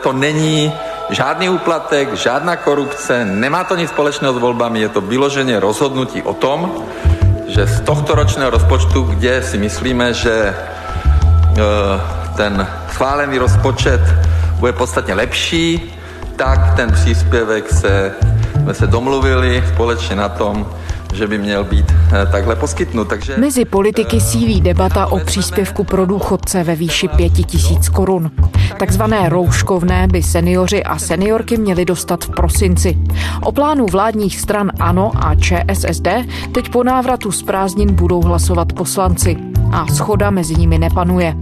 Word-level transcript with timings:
To 0.00 0.12
není 0.12 0.72
žádný 1.10 1.48
úplatek, 1.48 2.14
žádná 2.14 2.56
korupce, 2.56 3.24
nemá 3.24 3.64
to 3.64 3.76
nic 3.76 3.90
společného 3.90 4.34
s 4.34 4.38
volbami, 4.38 4.80
je 4.80 4.88
to 4.88 5.00
vyloženě 5.00 5.60
rozhodnutí 5.60 6.22
o 6.22 6.34
tom, 6.34 6.72
že 7.46 7.66
z 7.66 7.80
tohto 7.80 8.14
ročného 8.14 8.50
rozpočtu, 8.50 9.02
kde 9.02 9.42
si 9.42 9.58
myslíme, 9.58 10.14
že 10.14 10.54
eh, 10.56 11.60
ten 12.36 12.68
schválený 12.90 13.38
rozpočet 13.38 14.00
bude 14.56 14.72
podstatně 14.72 15.14
lepší, 15.14 15.94
tak 16.36 16.74
ten 16.76 16.92
příspěvek 16.92 17.72
se, 17.72 18.14
jsme 18.62 18.74
se 18.74 18.86
domluvili 18.86 19.64
společně 19.74 20.16
na 20.16 20.28
tom, 20.28 20.66
že 21.12 21.26
by 21.26 21.38
měl 21.38 21.64
být 21.64 21.92
eh, 21.92 22.26
takhle 22.32 22.56
poskytnut. 22.56 23.08
Takže, 23.08 23.36
Mezi 23.36 23.64
politiky 23.64 24.20
sílí 24.20 24.60
debata 24.60 25.06
o 25.06 25.18
příspěvku 25.18 25.84
pro 25.84 26.06
důchodce 26.06 26.64
ve 26.64 26.76
výši 26.76 27.08
5 27.08 27.32
tisíc 27.32 27.88
korun. 27.88 28.30
Takzvané 28.78 29.28
rouškovné 29.28 30.08
by 30.12 30.22
seniori 30.22 30.84
a 30.84 30.98
seniorky 30.98 31.56
měli 31.56 31.84
dostat 31.84 32.24
v 32.24 32.30
prosinci. 32.30 32.98
O 33.42 33.52
plánu 33.52 33.86
vládních 33.86 34.40
stran 34.40 34.70
ANO 34.80 35.12
a 35.16 35.34
ČSSD 35.34 36.08
teď 36.52 36.68
po 36.68 36.84
návratu 36.84 37.32
z 37.32 37.42
prázdnin 37.42 37.94
budou 37.94 38.22
hlasovat 38.22 38.72
poslanci. 38.72 39.36
A 39.72 39.86
schoda 39.86 40.30
mezi 40.30 40.54
nimi 40.54 40.78
nepanuje. 40.78 41.34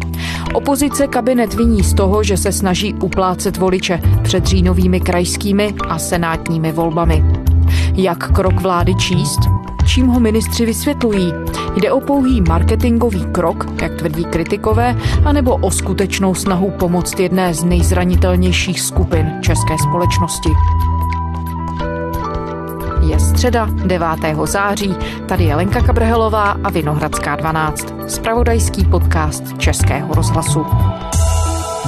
Opozice 0.55 1.07
kabinet 1.07 1.55
viní 1.55 1.83
z 1.85 1.95
toho, 1.95 2.23
že 2.23 2.37
se 2.37 2.53
snaží 2.53 2.95
uplácet 2.95 3.57
voliče 3.57 4.01
před 4.23 4.47
říjnovými 4.47 5.01
krajskými 5.01 5.75
a 5.89 5.99
senátními 5.99 6.73
volbami. 6.73 7.25
Jak 7.95 8.33
krok 8.33 8.61
vlády 8.61 8.95
číst? 8.95 9.60
Čím 9.91 10.07
ho 10.07 10.21
ministři 10.21 10.67
vysvětlují? 10.67 11.33
Jde 11.77 11.93
o 11.93 12.01
pouhý 12.01 12.41
marketingový 12.41 13.25
krok, 13.33 13.67
jak 13.83 13.95
tvrdí 13.95 14.25
kritikové, 14.25 14.97
anebo 15.25 15.57
o 15.57 15.71
skutečnou 15.71 16.35
snahu 16.35 16.71
pomoct 16.71 17.21
jedné 17.21 17.55
z 17.55 17.65
nejzranitelnějších 17.65 18.81
skupin 18.81 19.33
české 19.41 19.79
společnosti? 19.79 20.49
Je 23.09 23.21
středa 23.21 23.69
9. 23.87 24.09
září, 24.45 24.95
tady 25.29 25.45
je 25.45 25.57
Lenka 25.57 25.81
Kabrhelová 25.81 26.57
a 26.65 26.71
Vinohradská 26.71 27.37
12, 27.37 27.95
spravodajský 28.09 28.85
podcast 28.85 29.59
Českého 29.59 30.15
rozhlasu. 30.15 30.67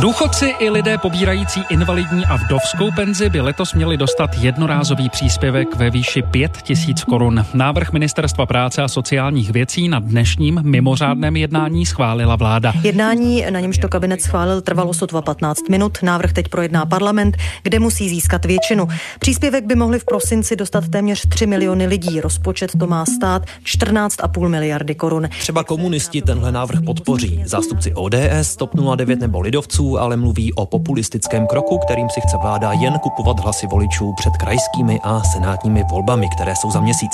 Důchodci 0.00 0.54
i 0.58 0.70
lidé 0.70 0.98
pobírající 0.98 1.60
invalidní 1.70 2.26
a 2.26 2.36
vdovskou 2.36 2.90
penzi 2.96 3.30
by 3.30 3.40
letos 3.40 3.74
měli 3.74 3.96
dostat 3.96 4.30
jednorázový 4.38 5.08
příspěvek 5.08 5.76
ve 5.76 5.90
výši 5.90 6.22
5 6.22 6.56
tisíc 6.62 7.04
korun. 7.04 7.44
Návrh 7.54 7.92
Ministerstva 7.92 8.46
práce 8.46 8.82
a 8.82 8.88
sociálních 8.88 9.50
věcí 9.50 9.88
na 9.88 9.98
dnešním 9.98 10.60
mimořádném 10.62 11.36
jednání 11.36 11.86
schválila 11.86 12.36
vláda. 12.36 12.72
Jednání, 12.82 13.44
na 13.50 13.60
němž 13.60 13.78
to 13.78 13.88
kabinet 13.88 14.22
schválil, 14.22 14.60
trvalo 14.60 14.94
sotva 14.94 15.22
15 15.22 15.68
minut. 15.68 15.98
Návrh 16.02 16.32
teď 16.32 16.48
projedná 16.48 16.86
parlament, 16.86 17.36
kde 17.62 17.78
musí 17.78 18.08
získat 18.08 18.44
většinu. 18.44 18.88
Příspěvek 19.18 19.64
by 19.64 19.74
mohli 19.74 19.98
v 19.98 20.04
prosinci 20.04 20.56
dostat 20.56 20.88
téměř 20.88 21.28
3 21.28 21.46
miliony 21.46 21.86
lidí. 21.86 22.20
Rozpočet 22.20 22.70
to 22.78 22.86
má 22.86 23.04
stát 23.06 23.42
14,5 23.64 24.48
miliardy 24.48 24.94
korun. 24.94 25.28
Třeba 25.38 25.64
komunisti 25.64 26.22
tenhle 26.22 26.52
návrh 26.52 26.80
podpoří. 26.84 27.42
Zástupci 27.44 27.94
ODS, 27.94 28.56
TOP 28.56 28.70
09 28.96 29.20
nebo 29.20 29.40
lidovců 29.40 29.91
ale 29.98 30.16
mluví 30.16 30.52
o 30.54 30.66
populistickém 30.66 31.46
kroku, 31.46 31.78
kterým 31.78 32.10
si 32.10 32.20
chce 32.20 32.36
vláda 32.36 32.72
jen 32.72 32.98
kupovat 32.98 33.40
hlasy 33.40 33.66
voličů 33.66 34.14
před 34.16 34.36
krajskými 34.36 35.00
a 35.02 35.22
senátními 35.22 35.84
volbami, 35.90 36.28
které 36.28 36.56
jsou 36.56 36.70
za 36.70 36.80
měsíc. 36.80 37.12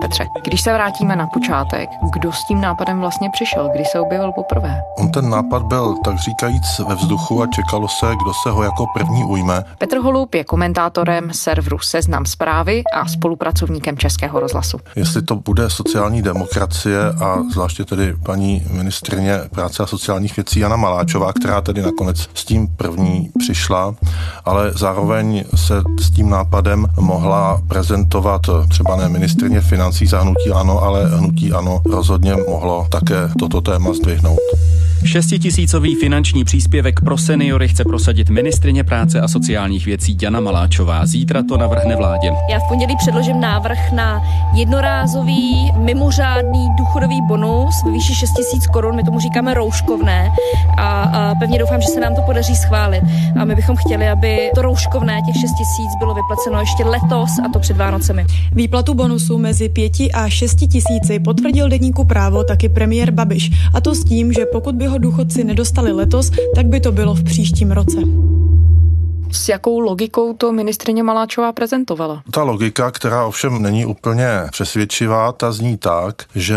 Petře, 0.00 0.26
když 0.44 0.60
se 0.60 0.72
vrátíme 0.72 1.16
na 1.16 1.26
počátek, 1.26 1.90
kdo 2.12 2.32
s 2.32 2.44
tím 2.44 2.60
nápadem 2.60 3.00
vlastně 3.00 3.30
přišel, 3.32 3.70
kdy 3.74 3.84
se 3.84 4.00
objevil 4.00 4.32
poprvé? 4.32 4.82
On 4.98 5.10
ten 5.10 5.30
nápad 5.30 5.62
byl 5.62 5.94
tak 6.04 6.18
říkajíc 6.18 6.78
ve 6.88 6.94
vzduchu 6.94 7.42
a 7.42 7.46
čekalo 7.46 7.88
se, 7.88 8.06
kdo 8.06 8.32
se 8.42 8.50
ho 8.50 8.62
jako 8.62 8.86
první 8.94 9.24
ujme. 9.24 9.64
Petr 9.78 9.98
Holub 9.98 10.34
je 10.34 10.44
komentátorem 10.44 11.32
serveru 11.32 11.78
Seznam 11.78 12.26
zprávy 12.26 12.82
a 12.94 13.08
spolupracovníkem 13.08 13.98
Českého 13.98 14.40
rozhlasu. 14.40 14.78
Jestli 14.96 15.22
to 15.22 15.36
bude 15.36 15.70
sociální 15.70 16.22
demokracie 16.22 16.98
a 17.24 17.38
zvláště 17.52 17.84
tedy 17.84 18.14
paní 18.22 18.62
ministrině 18.70 19.38
práce 19.50 19.82
a 19.82 19.86
sociálních 19.86 20.36
věcí 20.36 20.60
Jana 20.60 20.76
Maláčová, 20.76 21.32
která 21.32 21.60
tedy 21.60 21.82
nakonec 21.82 21.99
s 22.34 22.44
tím 22.44 22.68
první 22.68 23.30
přišla, 23.38 23.94
ale 24.44 24.72
zároveň 24.74 25.44
se 25.54 25.82
s 26.00 26.10
tím 26.10 26.30
nápadem 26.30 26.86
mohla 27.00 27.62
prezentovat 27.68 28.42
třeba 28.68 28.96
ne 28.96 29.08
ministrině 29.08 29.60
financí 29.60 30.06
za 30.06 30.20
hnutí 30.20 30.50
ano, 30.50 30.82
ale 30.82 31.06
hnutí 31.16 31.52
ano 31.52 31.80
rozhodně 31.84 32.36
mohlo 32.48 32.86
také 32.90 33.28
toto 33.38 33.60
téma 33.60 33.92
zdvihnout. 33.92 34.38
Šestitisícový 35.04 35.94
finanční 35.94 36.44
příspěvek 36.44 37.00
pro 37.00 37.18
seniory 37.18 37.68
chce 37.68 37.84
prosadit 37.84 38.30
ministrině 38.30 38.84
práce 38.84 39.20
a 39.20 39.28
sociálních 39.28 39.86
věcí 39.86 40.18
Jana 40.22 40.40
Maláčová. 40.40 41.06
Zítra 41.06 41.42
to 41.48 41.56
navrhne 41.56 41.96
vládě. 41.96 42.32
Já 42.50 42.58
v 42.58 42.68
pondělí 42.68 42.96
předložím 42.96 43.40
návrh 43.40 43.92
na 43.92 44.22
jednorázový 44.54 45.72
mimořádný 45.76 46.68
důchodový 46.78 47.22
bonus 47.22 47.74
ve 47.84 47.92
výši 47.92 48.14
6 48.14 48.32
tisíc 48.32 48.66
korun, 48.66 48.96
my 48.96 49.02
tomu 49.02 49.20
říkáme 49.20 49.54
rouškovné 49.54 50.30
a, 50.76 51.02
a 51.02 51.34
pevně 51.34 51.58
doufám, 51.58 51.80
že 51.80 51.88
se 51.90 52.00
nám 52.00 52.14
to 52.14 52.22
podaří 52.22 52.56
schválit. 52.56 53.02
A 53.40 53.44
my 53.44 53.54
bychom 53.54 53.76
chtěli, 53.76 54.08
aby 54.08 54.50
to 54.54 54.62
rouškovné 54.62 55.22
těch 55.26 55.34
6 55.34 55.52
tisíc 55.52 55.96
bylo 55.98 56.14
vyplaceno 56.14 56.60
ještě 56.60 56.84
letos 56.84 57.30
a 57.44 57.48
to 57.52 57.58
před 57.58 57.76
Vánocemi. 57.76 58.26
Výplatu 58.52 58.94
bonusu 58.94 59.38
mezi 59.38 59.68
5 59.68 59.92
a 60.14 60.28
6 60.28 60.54
tisíci 60.54 61.18
potvrdil 61.24 61.68
deníku 61.68 62.04
právo 62.04 62.44
taky 62.44 62.68
premiér 62.68 63.10
Babiš. 63.10 63.50
A 63.74 63.80
to 63.80 63.94
s 63.94 64.04
tím, 64.04 64.32
že 64.32 64.46
pokud 64.46 64.74
by 64.74 64.86
ho 64.86 64.98
důchodci 64.98 65.44
nedostali 65.44 65.92
letos, 65.92 66.30
tak 66.54 66.66
by 66.66 66.80
to 66.80 66.92
bylo 66.92 67.14
v 67.14 67.24
příštím 67.24 67.70
roce. 67.70 68.39
S 69.32 69.48
jakou 69.48 69.80
logikou 69.80 70.32
to 70.32 70.52
ministrině 70.52 71.02
Maláčová 71.02 71.52
prezentovala? 71.52 72.22
Ta 72.30 72.42
logika, 72.42 72.90
která 72.90 73.24
ovšem 73.24 73.62
není 73.62 73.86
úplně 73.86 74.26
přesvědčivá, 74.52 75.32
ta 75.32 75.52
zní 75.52 75.76
tak, 75.76 76.22
že 76.34 76.56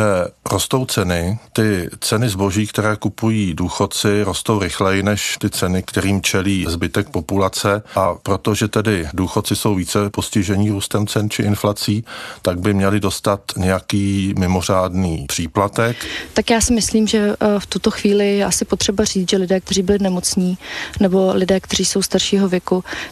rostou 0.51 0.85
ceny, 0.85 1.39
ty 1.53 1.89
ceny 2.00 2.29
zboží, 2.29 2.67
které 2.67 2.95
kupují 2.95 3.53
důchodci, 3.53 4.23
rostou 4.23 4.59
rychleji 4.59 5.03
než 5.03 5.38
ty 5.38 5.50
ceny, 5.50 5.83
kterým 5.83 6.22
čelí 6.22 6.66
zbytek 6.69 7.09
populace 7.09 7.83
a 7.95 8.16
protože 8.23 8.67
tedy 8.67 9.07
důchodci 9.13 9.56
jsou 9.56 9.75
více 9.75 10.09
postižení 10.09 10.69
růstem 10.69 11.07
cen 11.07 11.29
či 11.29 11.41
inflací, 11.44 12.06
tak 12.41 12.59
by 12.59 12.73
měli 12.73 13.00
dostat 13.00 13.41
nějaký 13.57 14.33
mimořádný 14.39 15.25
příplatek. 15.28 15.97
Tak 16.33 16.50
já 16.50 16.62
si 16.62 16.73
myslím, 16.73 17.07
že 17.07 17.35
eh, 17.39 17.59
v 17.59 17.66
tuto 17.66 17.91
chvíli 17.91 18.38
je 18.38 18.45
asi 18.45 18.66
potřeba 18.66 19.03
říct, 19.03 19.29
že 19.29 19.38
lidé, 19.38 19.59
kteří 19.59 19.81
byli 19.81 20.00
nemocní 20.00 20.57
nebo 21.00 21.31
lidé, 21.33 21.59
kteří 21.59 21.85
jsou 21.85 22.01
staršího 22.01 22.50
věku, 22.50 22.62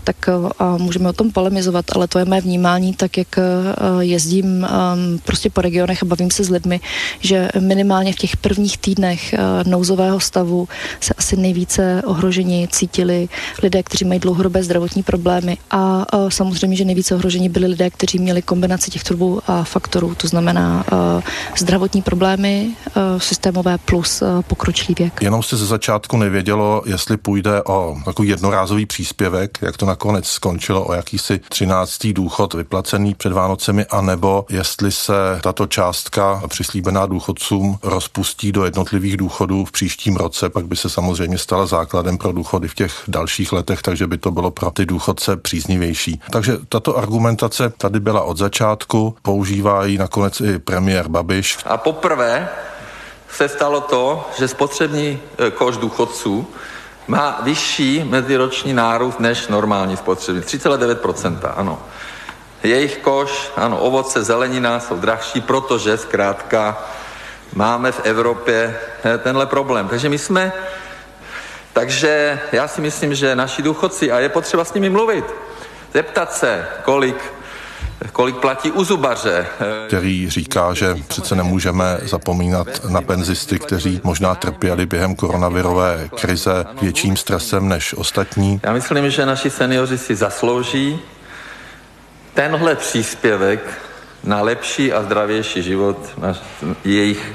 tak 0.04 0.16
eh, 0.30 0.32
můžeme 0.78 1.10
o 1.10 1.14
tom 1.14 1.32
polemizovat, 1.32 1.86
ale 1.96 2.08
to 2.08 2.20
je 2.20 2.26
mé 2.26 2.42
vnímání, 2.42 2.94
tak 2.94 3.18
jak 3.18 3.38
eh, 3.38 3.44
jezdím 4.00 4.66
ehm, 4.66 5.20
prostě 5.24 5.50
po 5.50 5.62
regionech 5.62 6.04
a 6.04 6.06
bavím 6.06 6.32
se 6.32 6.44
s 6.44 6.50
lidmi, 6.50 6.80
že 7.20 7.50
minimálně 7.60 8.14
v 8.14 8.16
těch 8.16 8.38
prvních 8.38 8.78
týdnech 8.78 9.36
nouzového 9.66 10.20
stavu 10.20 10.68
se 11.00 11.14
asi 11.18 11.38
nejvíce 11.38 12.02
ohroženi 12.06 12.68
cítili 12.72 13.30
lidé, 13.64 13.84
kteří 13.84 14.06
mají 14.06 14.20
dlouhodobé 14.20 14.64
zdravotní 14.64 15.04
problémy 15.04 15.58
a 15.72 16.06
samozřejmě, 16.30 16.78
že 16.78 16.86
nejvíce 16.86 17.16
ohroženi 17.16 17.50
byli 17.50 17.68
lidé, 17.68 17.90
kteří 17.90 18.20
měli 18.20 18.42
kombinaci 18.42 18.92
těchto 18.92 19.14
dvou 19.14 19.42
faktorů, 19.64 20.16
to 20.16 20.28
znamená 20.28 20.86
zdravotní 21.58 22.02
problémy, 22.02 22.70
systémové 23.18 23.78
plus 23.78 24.24
pokročilý 24.48 24.96
věk. 25.00 25.22
Jenom 25.22 25.44
se 25.44 25.58
ze 25.58 25.66
začátku 25.66 26.18
nevědělo, 26.18 26.84
jestli 26.86 27.18
půjde 27.18 27.64
o 27.64 27.98
takový 28.06 28.30
jednorázový 28.30 28.86
příspěvek, 28.86 29.41
jak 29.62 29.78
to 29.78 29.86
nakonec 29.86 30.28
skončilo, 30.28 30.86
o 30.86 30.94
jakýsi 30.94 31.40
13. 31.50 32.08
důchod 32.08 32.54
vyplacený 32.54 33.16
před 33.16 33.34
Vánocemi, 33.34 33.86
anebo 33.86 34.46
jestli 34.50 34.92
se 34.92 35.40
tato 35.42 35.68
částka 35.68 36.42
přislíbená 36.48 37.06
důchodcům 37.06 37.78
rozpustí 37.84 38.52
do 38.52 38.66
jednotlivých 38.66 39.18
důchodů 39.18 39.66
v 39.66 39.72
příštím 39.72 40.16
roce, 40.16 40.50
pak 40.50 40.66
by 40.66 40.76
se 40.76 40.90
samozřejmě 40.90 41.38
stala 41.38 41.66
základem 41.66 42.18
pro 42.18 42.32
důchody 42.32 42.68
v 42.68 42.76
těch 42.76 43.04
dalších 43.08 43.54
letech, 43.54 43.82
takže 43.82 44.08
by 44.08 44.18
to 44.18 44.32
bylo 44.32 44.52
pro 44.52 44.72
ty 44.72 44.86
důchodce 44.86 45.38
příznivější. 45.38 46.22
Takže 46.32 46.58
tato 46.70 46.98
argumentace 46.98 47.70
tady 47.78 48.00
byla 48.00 48.22
od 48.22 48.38
začátku, 48.38 49.16
používá 49.22 49.86
ji 49.86 49.98
nakonec 49.98 50.42
i 50.42 50.60
premiér 50.60 51.08
Babiš. 51.08 51.58
A 51.66 51.78
poprvé 51.78 52.50
se 53.30 53.50
stalo 53.50 53.82
to, 53.82 54.30
že 54.40 54.48
spotřební 54.48 55.20
e, 55.38 55.52
koš 55.52 55.78
důchodců 55.78 56.48
má 57.08 57.40
vyšší 57.44 58.04
meziroční 58.10 58.74
nárůst 58.74 59.20
než 59.20 59.48
normální 59.48 59.98
spotřební. 59.98 60.42
3,9%, 60.42 61.54
ano. 61.56 61.80
Jejich 62.64 62.98
koš, 62.98 63.52
ano, 63.56 63.80
ovoce, 63.80 64.24
zelenina 64.24 64.80
jsou 64.80 64.96
drahší, 64.96 65.42
protože 65.42 65.98
zkrátka 65.98 66.84
máme 67.54 67.92
v 67.92 68.02
Evropě 68.04 68.80
e, 69.06 69.18
tenhle 69.18 69.46
problém. 69.46 69.88
Takže 69.88 70.10
my 70.10 70.18
jsme, 70.18 70.54
takže 71.74 72.40
já 72.52 72.68
si 72.68 72.82
myslím, 72.82 73.16
že 73.16 73.36
naši 73.36 73.62
důchodci, 73.62 74.12
a 74.12 74.20
je 74.20 74.30
potřeba 74.30 74.66
s 74.66 74.74
nimi 74.74 74.90
mluvit, 74.90 75.26
zeptat 75.94 76.34
se, 76.34 76.68
kolik 76.84 77.34
kolik 78.12 78.36
platí 78.36 78.72
u 78.72 78.84
zubaře. 78.84 79.48
Který 79.88 80.30
říká, 80.30 80.74
že 80.74 80.96
přece 81.08 81.36
nemůžeme 81.36 81.98
zapomínat 82.02 82.68
na 82.90 83.02
penzisty, 83.02 83.60
kteří 83.60 84.02
možná 84.04 84.36
trpěli 84.36 84.86
během 84.86 85.16
koronavirové 85.16 86.10
krize 86.16 86.66
větším 86.82 87.18
stresem 87.18 87.70
než 87.70 87.94
ostatní. 87.94 88.60
Já 88.64 88.74
myslím, 88.74 89.10
že 89.10 89.26
naši 89.26 89.50
seniori 89.50 89.98
si 89.98 90.16
zaslouží 90.16 91.00
tenhle 92.34 92.76
příspěvek 92.76 93.82
na 94.24 94.42
lepší 94.42 94.94
a 94.94 95.04
zdravější 95.04 95.64
život 95.64 95.98
naš, 96.18 96.38
jejich, 96.86 97.34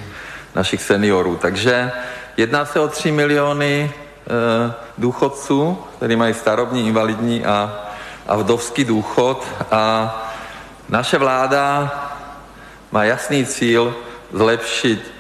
našich 0.54 0.82
seniorů. 0.82 1.36
Takže 1.36 1.92
jedná 2.36 2.64
se 2.64 2.80
o 2.80 2.88
3 2.88 3.12
miliony 3.12 3.90
e, 3.90 4.72
důchodců, 4.98 5.78
kteří 5.96 6.16
mají 6.16 6.34
starobní, 6.34 6.86
invalidní 6.86 7.44
a, 7.44 7.84
a 8.26 8.36
vdovský 8.36 8.84
důchod 8.84 9.46
a 9.70 10.25
naše 10.88 11.18
vláda 11.18 11.90
má 12.92 13.04
jasný 13.04 13.46
cíl 13.46 13.96
zlepšit 14.32 15.12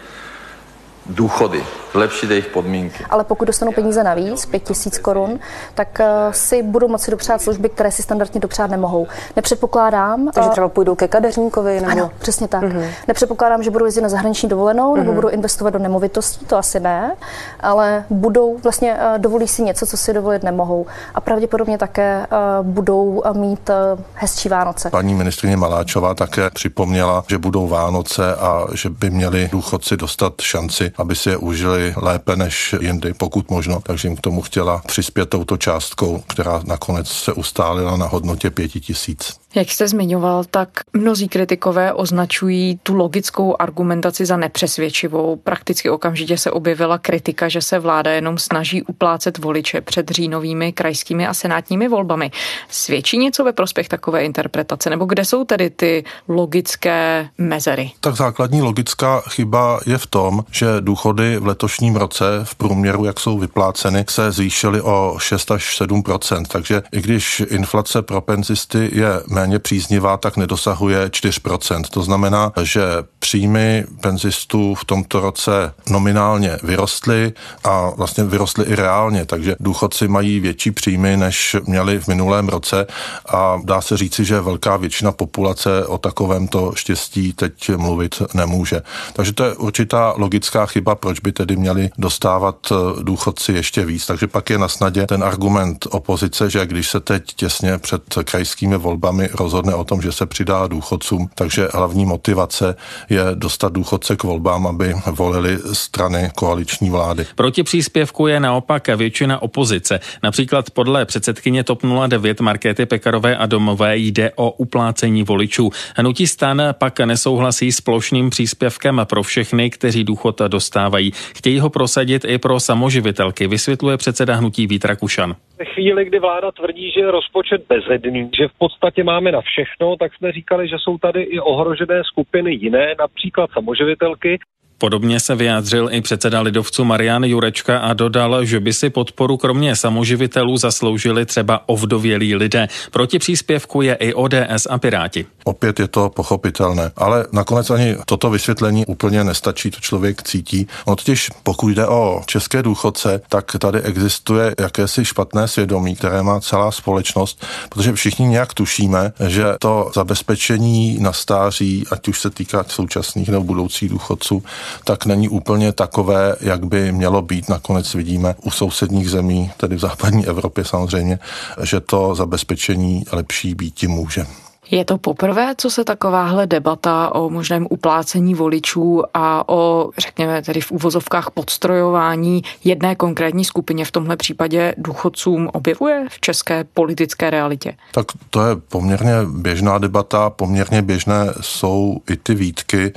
důchody 1.06 1.64
zlepšit 1.96 2.30
jejich 2.30 2.46
podmínky. 2.46 3.04
Ale 3.10 3.24
pokud 3.24 3.44
dostanou 3.44 3.72
peníze 3.72 4.04
navíc, 4.04 4.46
5 4.46 4.62
tisíc 4.62 4.98
korun, 4.98 5.38
tak 5.74 6.00
uh, 6.00 6.32
si 6.32 6.62
budou 6.62 6.88
moci 6.88 7.10
dopřát 7.10 7.42
služby, 7.42 7.68
které 7.68 7.90
si 7.90 8.02
standardně 8.02 8.40
dopřát 8.40 8.70
nemohou. 8.70 9.06
Nepředpokládám. 9.36 10.30
Takže 10.34 10.48
eh, 10.48 10.52
třeba 10.52 10.68
půjdou 10.68 10.94
ke 10.94 11.08
kadeřníkovi? 11.08 11.80
Nebo... 11.80 11.92
Ano, 11.92 12.10
přesně 12.18 12.48
tak. 12.48 12.62
Mm-hmm. 12.62 12.88
Nepředpokládám, 13.08 13.62
že 13.62 13.70
budou 13.70 13.84
jezdit 13.84 14.00
na 14.00 14.08
zahraniční 14.08 14.48
dovolenou 14.48 14.92
mm-hmm. 14.92 14.98
nebo 14.98 15.10
mhm. 15.10 15.14
budou 15.14 15.28
investovat 15.28 15.70
do 15.70 15.78
nemovitostí, 15.78 16.46
to 16.46 16.56
asi 16.56 16.80
ne, 16.80 17.16
ale 17.60 18.04
budou 18.10 18.58
vlastně 18.58 18.94
uh, 18.94 19.18
dovolí 19.18 19.48
si 19.48 19.62
něco, 19.62 19.86
co 19.86 19.96
si 19.96 20.12
dovolit 20.12 20.42
nemohou. 20.42 20.86
A 21.14 21.20
pravděpodobně 21.20 21.78
také 21.78 22.26
budou 22.62 23.22
mít 23.32 23.70
hezčí 24.14 24.48
Vánoce. 24.48 24.90
Paní 24.90 25.14
ministrině 25.14 25.56
Maláčová 25.56 26.14
také 26.14 26.50
připomněla, 26.50 27.24
že 27.28 27.38
budou 27.38 27.68
Vánoce 27.68 28.34
a 28.34 28.66
že 28.74 28.90
by 28.90 29.10
měli 29.10 29.48
důchodci 29.52 29.96
dostat 29.96 30.34
šanci, 30.40 30.92
aby 30.96 31.14
si 31.14 31.28
je 31.30 31.36
užili 31.36 31.85
lépe 31.96 32.36
než 32.36 32.74
jindy, 32.80 33.14
pokud 33.14 33.50
možno. 33.50 33.80
Takže 33.80 34.08
jim 34.08 34.16
k 34.16 34.20
tomu 34.20 34.42
chtěla 34.42 34.82
přispět 34.86 35.26
touto 35.26 35.56
částkou, 35.56 36.22
která 36.26 36.62
nakonec 36.64 37.08
se 37.08 37.32
ustálila 37.32 37.96
na 37.96 38.06
hodnotě 38.06 38.50
pěti 38.50 38.80
tisíc. 38.80 39.45
Jak 39.56 39.70
jste 39.70 39.88
zmiňoval, 39.88 40.44
tak 40.44 40.68
mnozí 40.92 41.28
kritikové 41.28 41.92
označují 41.92 42.80
tu 42.82 42.94
logickou 42.94 43.56
argumentaci 43.58 44.26
za 44.26 44.36
nepřesvědčivou. 44.36 45.36
Prakticky 45.36 45.90
okamžitě 45.90 46.38
se 46.38 46.50
objevila 46.50 46.98
kritika, 46.98 47.48
že 47.48 47.62
se 47.62 47.78
vláda 47.78 48.10
jenom 48.10 48.38
snaží 48.38 48.82
uplácet 48.82 49.38
voliče 49.38 49.80
před 49.80 50.10
říjnovými 50.10 50.72
krajskými 50.72 51.26
a 51.26 51.34
senátními 51.34 51.88
volbami. 51.88 52.30
Svědčí 52.68 53.18
něco 53.18 53.44
ve 53.44 53.52
prospěch 53.52 53.88
takové 53.88 54.24
interpretace? 54.24 54.90
Nebo 54.90 55.04
kde 55.04 55.24
jsou 55.24 55.44
tedy 55.44 55.70
ty 55.70 56.04
logické 56.28 57.28
mezery? 57.38 57.90
Tak 58.00 58.16
základní 58.16 58.62
logická 58.62 59.20
chyba 59.20 59.80
je 59.86 59.98
v 59.98 60.06
tom, 60.06 60.44
že 60.50 60.66
důchody 60.80 61.38
v 61.38 61.46
letošním 61.46 61.96
roce 61.96 62.24
v 62.44 62.54
průměru, 62.54 63.04
jak 63.04 63.20
jsou 63.20 63.38
vypláceny, 63.38 64.04
se 64.08 64.32
zvýšily 64.32 64.80
o 64.80 65.16
6 65.18 65.50
až 65.50 65.76
7 65.76 66.02
takže 66.48 66.82
i 66.92 67.00
když 67.00 67.42
inflace 67.48 68.02
pro 68.02 68.20
penzisty 68.20 68.90
je 68.92 69.08
méně 69.26 69.45
méně 69.46 69.58
příznivá, 69.58 70.16
tak 70.16 70.36
nedosahuje 70.36 71.08
4%. 71.08 71.82
To 71.90 72.02
znamená, 72.02 72.52
že 72.62 72.82
příjmy 73.18 73.84
penzistů 74.00 74.74
v 74.74 74.84
tomto 74.84 75.20
roce 75.20 75.74
nominálně 75.90 76.58
vyrostly 76.62 77.32
a 77.64 77.90
vlastně 77.90 78.24
vyrostly 78.24 78.64
i 78.64 78.74
reálně, 78.74 79.24
takže 79.24 79.56
důchodci 79.60 80.08
mají 80.08 80.40
větší 80.40 80.70
příjmy, 80.70 81.16
než 81.16 81.56
měli 81.66 82.00
v 82.00 82.08
minulém 82.08 82.48
roce 82.48 82.86
a 83.28 83.60
dá 83.64 83.80
se 83.80 83.96
říci, 83.96 84.24
že 84.24 84.40
velká 84.40 84.76
většina 84.76 85.12
populace 85.12 85.86
o 85.86 85.98
takovémto 85.98 86.72
štěstí 86.74 87.32
teď 87.32 87.70
mluvit 87.76 88.22
nemůže. 88.34 88.82
Takže 89.12 89.32
to 89.32 89.44
je 89.44 89.54
určitá 89.54 90.14
logická 90.16 90.66
chyba, 90.66 90.94
proč 90.94 91.20
by 91.20 91.32
tedy 91.32 91.56
měli 91.56 91.90
dostávat 91.98 92.56
eh, 92.72 92.74
důchodci 93.02 93.52
ještě 93.52 93.84
víc. 93.84 94.06
Takže 94.06 94.26
pak 94.26 94.50
je 94.50 94.58
na 94.58 94.68
snadě 94.68 95.06
ten 95.06 95.24
argument 95.24 95.86
opozice, 95.90 96.50
že 96.50 96.66
když 96.66 96.90
se 96.90 97.00
teď 97.00 97.22
těsně 97.36 97.78
před 97.78 98.02
krajskými 98.24 98.76
volbami 98.76 99.25
rozhodne 99.34 99.74
o 99.74 99.84
tom, 99.84 100.02
že 100.02 100.12
se 100.12 100.26
přidá 100.26 100.66
důchodcům, 100.66 101.28
takže 101.34 101.68
hlavní 101.72 102.06
motivace 102.06 102.76
je 103.10 103.22
dostat 103.34 103.72
důchodce 103.72 104.16
k 104.16 104.22
volbám, 104.24 104.66
aby 104.66 104.94
volili 105.10 105.58
strany 105.72 106.30
koaliční 106.34 106.90
vlády. 106.90 107.26
Proti 107.34 107.62
příspěvku 107.62 108.26
je 108.26 108.40
naopak 108.40 108.88
většina 108.88 109.42
opozice. 109.42 110.00
Například 110.22 110.70
podle 110.70 111.04
předsedkyně 111.04 111.64
TOP 111.64 111.82
09 112.06 112.40
Markéty 112.40 112.86
Pekarové 112.86 113.36
a 113.36 113.46
Domové 113.46 113.96
jde 113.96 114.32
o 114.36 114.50
uplácení 114.50 115.22
voličů. 115.22 115.70
Hnutí 115.96 116.26
stan 116.26 116.62
pak 116.78 117.00
nesouhlasí 117.00 117.72
s 117.72 117.80
plošným 117.80 118.30
příspěvkem 118.30 119.00
pro 119.04 119.22
všechny, 119.22 119.70
kteří 119.70 120.04
důchod 120.04 120.40
dostávají. 120.48 121.12
Chtějí 121.36 121.58
ho 121.60 121.70
prosadit 121.70 122.24
i 122.24 122.38
pro 122.38 122.60
samoživitelky, 122.60 123.46
vysvětluje 123.46 123.96
předseda 123.96 124.34
hnutí 124.34 124.66
Vítra 124.66 124.96
Kušan. 124.96 125.36
Ve 125.58 125.64
chvíli, 125.64 126.04
kdy 126.04 126.18
vláda 126.18 126.52
tvrdí, 126.52 126.90
že 126.90 127.00
je 127.00 127.10
rozpočet 127.10 127.60
bezedný, 127.68 128.30
že 128.38 128.48
v 128.48 128.58
podstatě 128.58 129.04
máme 129.16 129.32
na 129.32 129.40
všechno, 129.40 129.96
tak 129.96 130.14
jsme 130.14 130.32
říkali, 130.32 130.68
že 130.68 130.76
jsou 130.78 130.98
tady 130.98 131.22
i 131.22 131.40
ohrožené 131.40 132.04
skupiny 132.04 132.54
jiné, 132.54 132.94
například 132.98 133.50
samoživitelky. 133.50 134.38
Podobně 134.78 135.20
se 135.20 135.34
vyjádřil 135.34 135.88
i 135.92 136.00
předseda 136.00 136.40
lidovců 136.40 136.84
Marian 136.84 137.24
Jurečka 137.24 137.78
a 137.78 137.92
dodal, 137.92 138.44
že 138.44 138.60
by 138.60 138.72
si 138.72 138.90
podporu 138.90 139.36
kromě 139.36 139.76
samoživitelů 139.76 140.56
zasloužili 140.56 141.26
třeba 141.26 141.60
ovdovělí 141.66 142.34
lidé. 142.34 142.68
Proti 142.90 143.18
příspěvku 143.18 143.82
je 143.82 143.94
i 143.94 144.14
ODS 144.14 144.66
a 144.70 144.78
Piráti. 144.78 145.26
Opět 145.44 145.80
je 145.80 145.88
to 145.88 146.10
pochopitelné, 146.10 146.92
ale 146.96 147.26
nakonec 147.32 147.70
ani 147.70 147.96
toto 148.06 148.30
vysvětlení 148.30 148.86
úplně 148.86 149.24
nestačí, 149.24 149.70
to 149.70 149.80
člověk 149.80 150.22
cítí. 150.22 150.66
No 150.86 150.96
totiž 150.96 151.30
pokud 151.42 151.68
jde 151.68 151.86
o 151.86 152.22
české 152.26 152.62
důchodce, 152.62 153.20
tak 153.28 153.56
tady 153.58 153.80
existuje 153.80 154.54
jakési 154.60 155.04
špatné 155.04 155.48
svědomí, 155.48 155.96
které 155.96 156.22
má 156.22 156.40
celá 156.40 156.70
společnost, 156.70 157.46
protože 157.68 157.92
všichni 157.92 158.28
nějak 158.28 158.54
tušíme, 158.54 159.12
že 159.28 159.44
to 159.58 159.90
zabezpečení 159.94 160.98
na 161.00 161.12
stáří, 161.12 161.84
ať 161.90 162.08
už 162.08 162.20
se 162.20 162.30
týká 162.30 162.64
současných 162.68 163.28
nebo 163.28 163.44
budoucích 163.44 163.88
důchodců, 163.88 164.42
tak 164.84 165.06
není 165.06 165.28
úplně 165.28 165.72
takové, 165.72 166.36
jak 166.40 166.66
by 166.66 166.92
mělo 166.92 167.22
být. 167.22 167.48
Nakonec 167.48 167.94
vidíme 167.94 168.34
u 168.42 168.50
sousedních 168.50 169.10
zemí, 169.10 169.50
tedy 169.56 169.76
v 169.76 169.80
západní 169.80 170.26
Evropě 170.26 170.64
samozřejmě, 170.64 171.18
že 171.62 171.80
to 171.80 172.14
zabezpečení 172.14 173.04
lepší 173.12 173.54
být 173.54 173.82
může. 173.82 174.26
Je 174.70 174.84
to 174.84 174.98
poprvé, 174.98 175.54
co 175.58 175.70
se 175.70 175.84
takováhle 175.84 176.46
debata 176.46 177.14
o 177.14 177.30
možném 177.30 177.66
uplácení 177.70 178.34
voličů 178.34 179.02
a 179.14 179.48
o, 179.48 179.90
řekněme, 179.98 180.42
tedy 180.42 180.60
v 180.60 180.72
úvozovkách 180.72 181.30
podstrojování 181.30 182.42
jedné 182.64 182.94
konkrétní 182.94 183.44
skupině, 183.44 183.84
v 183.84 183.90
tomhle 183.90 184.16
případě 184.16 184.74
důchodcům, 184.78 185.48
objevuje 185.52 186.06
v 186.10 186.20
české 186.20 186.64
politické 186.64 187.30
realitě? 187.30 187.74
Tak 187.92 188.06
to 188.30 188.46
je 188.46 188.56
poměrně 188.56 189.12
běžná 189.26 189.78
debata, 189.78 190.30
poměrně 190.30 190.82
běžné 190.82 191.34
jsou 191.40 191.98
i 192.10 192.16
ty 192.16 192.34
výtky. 192.34 192.92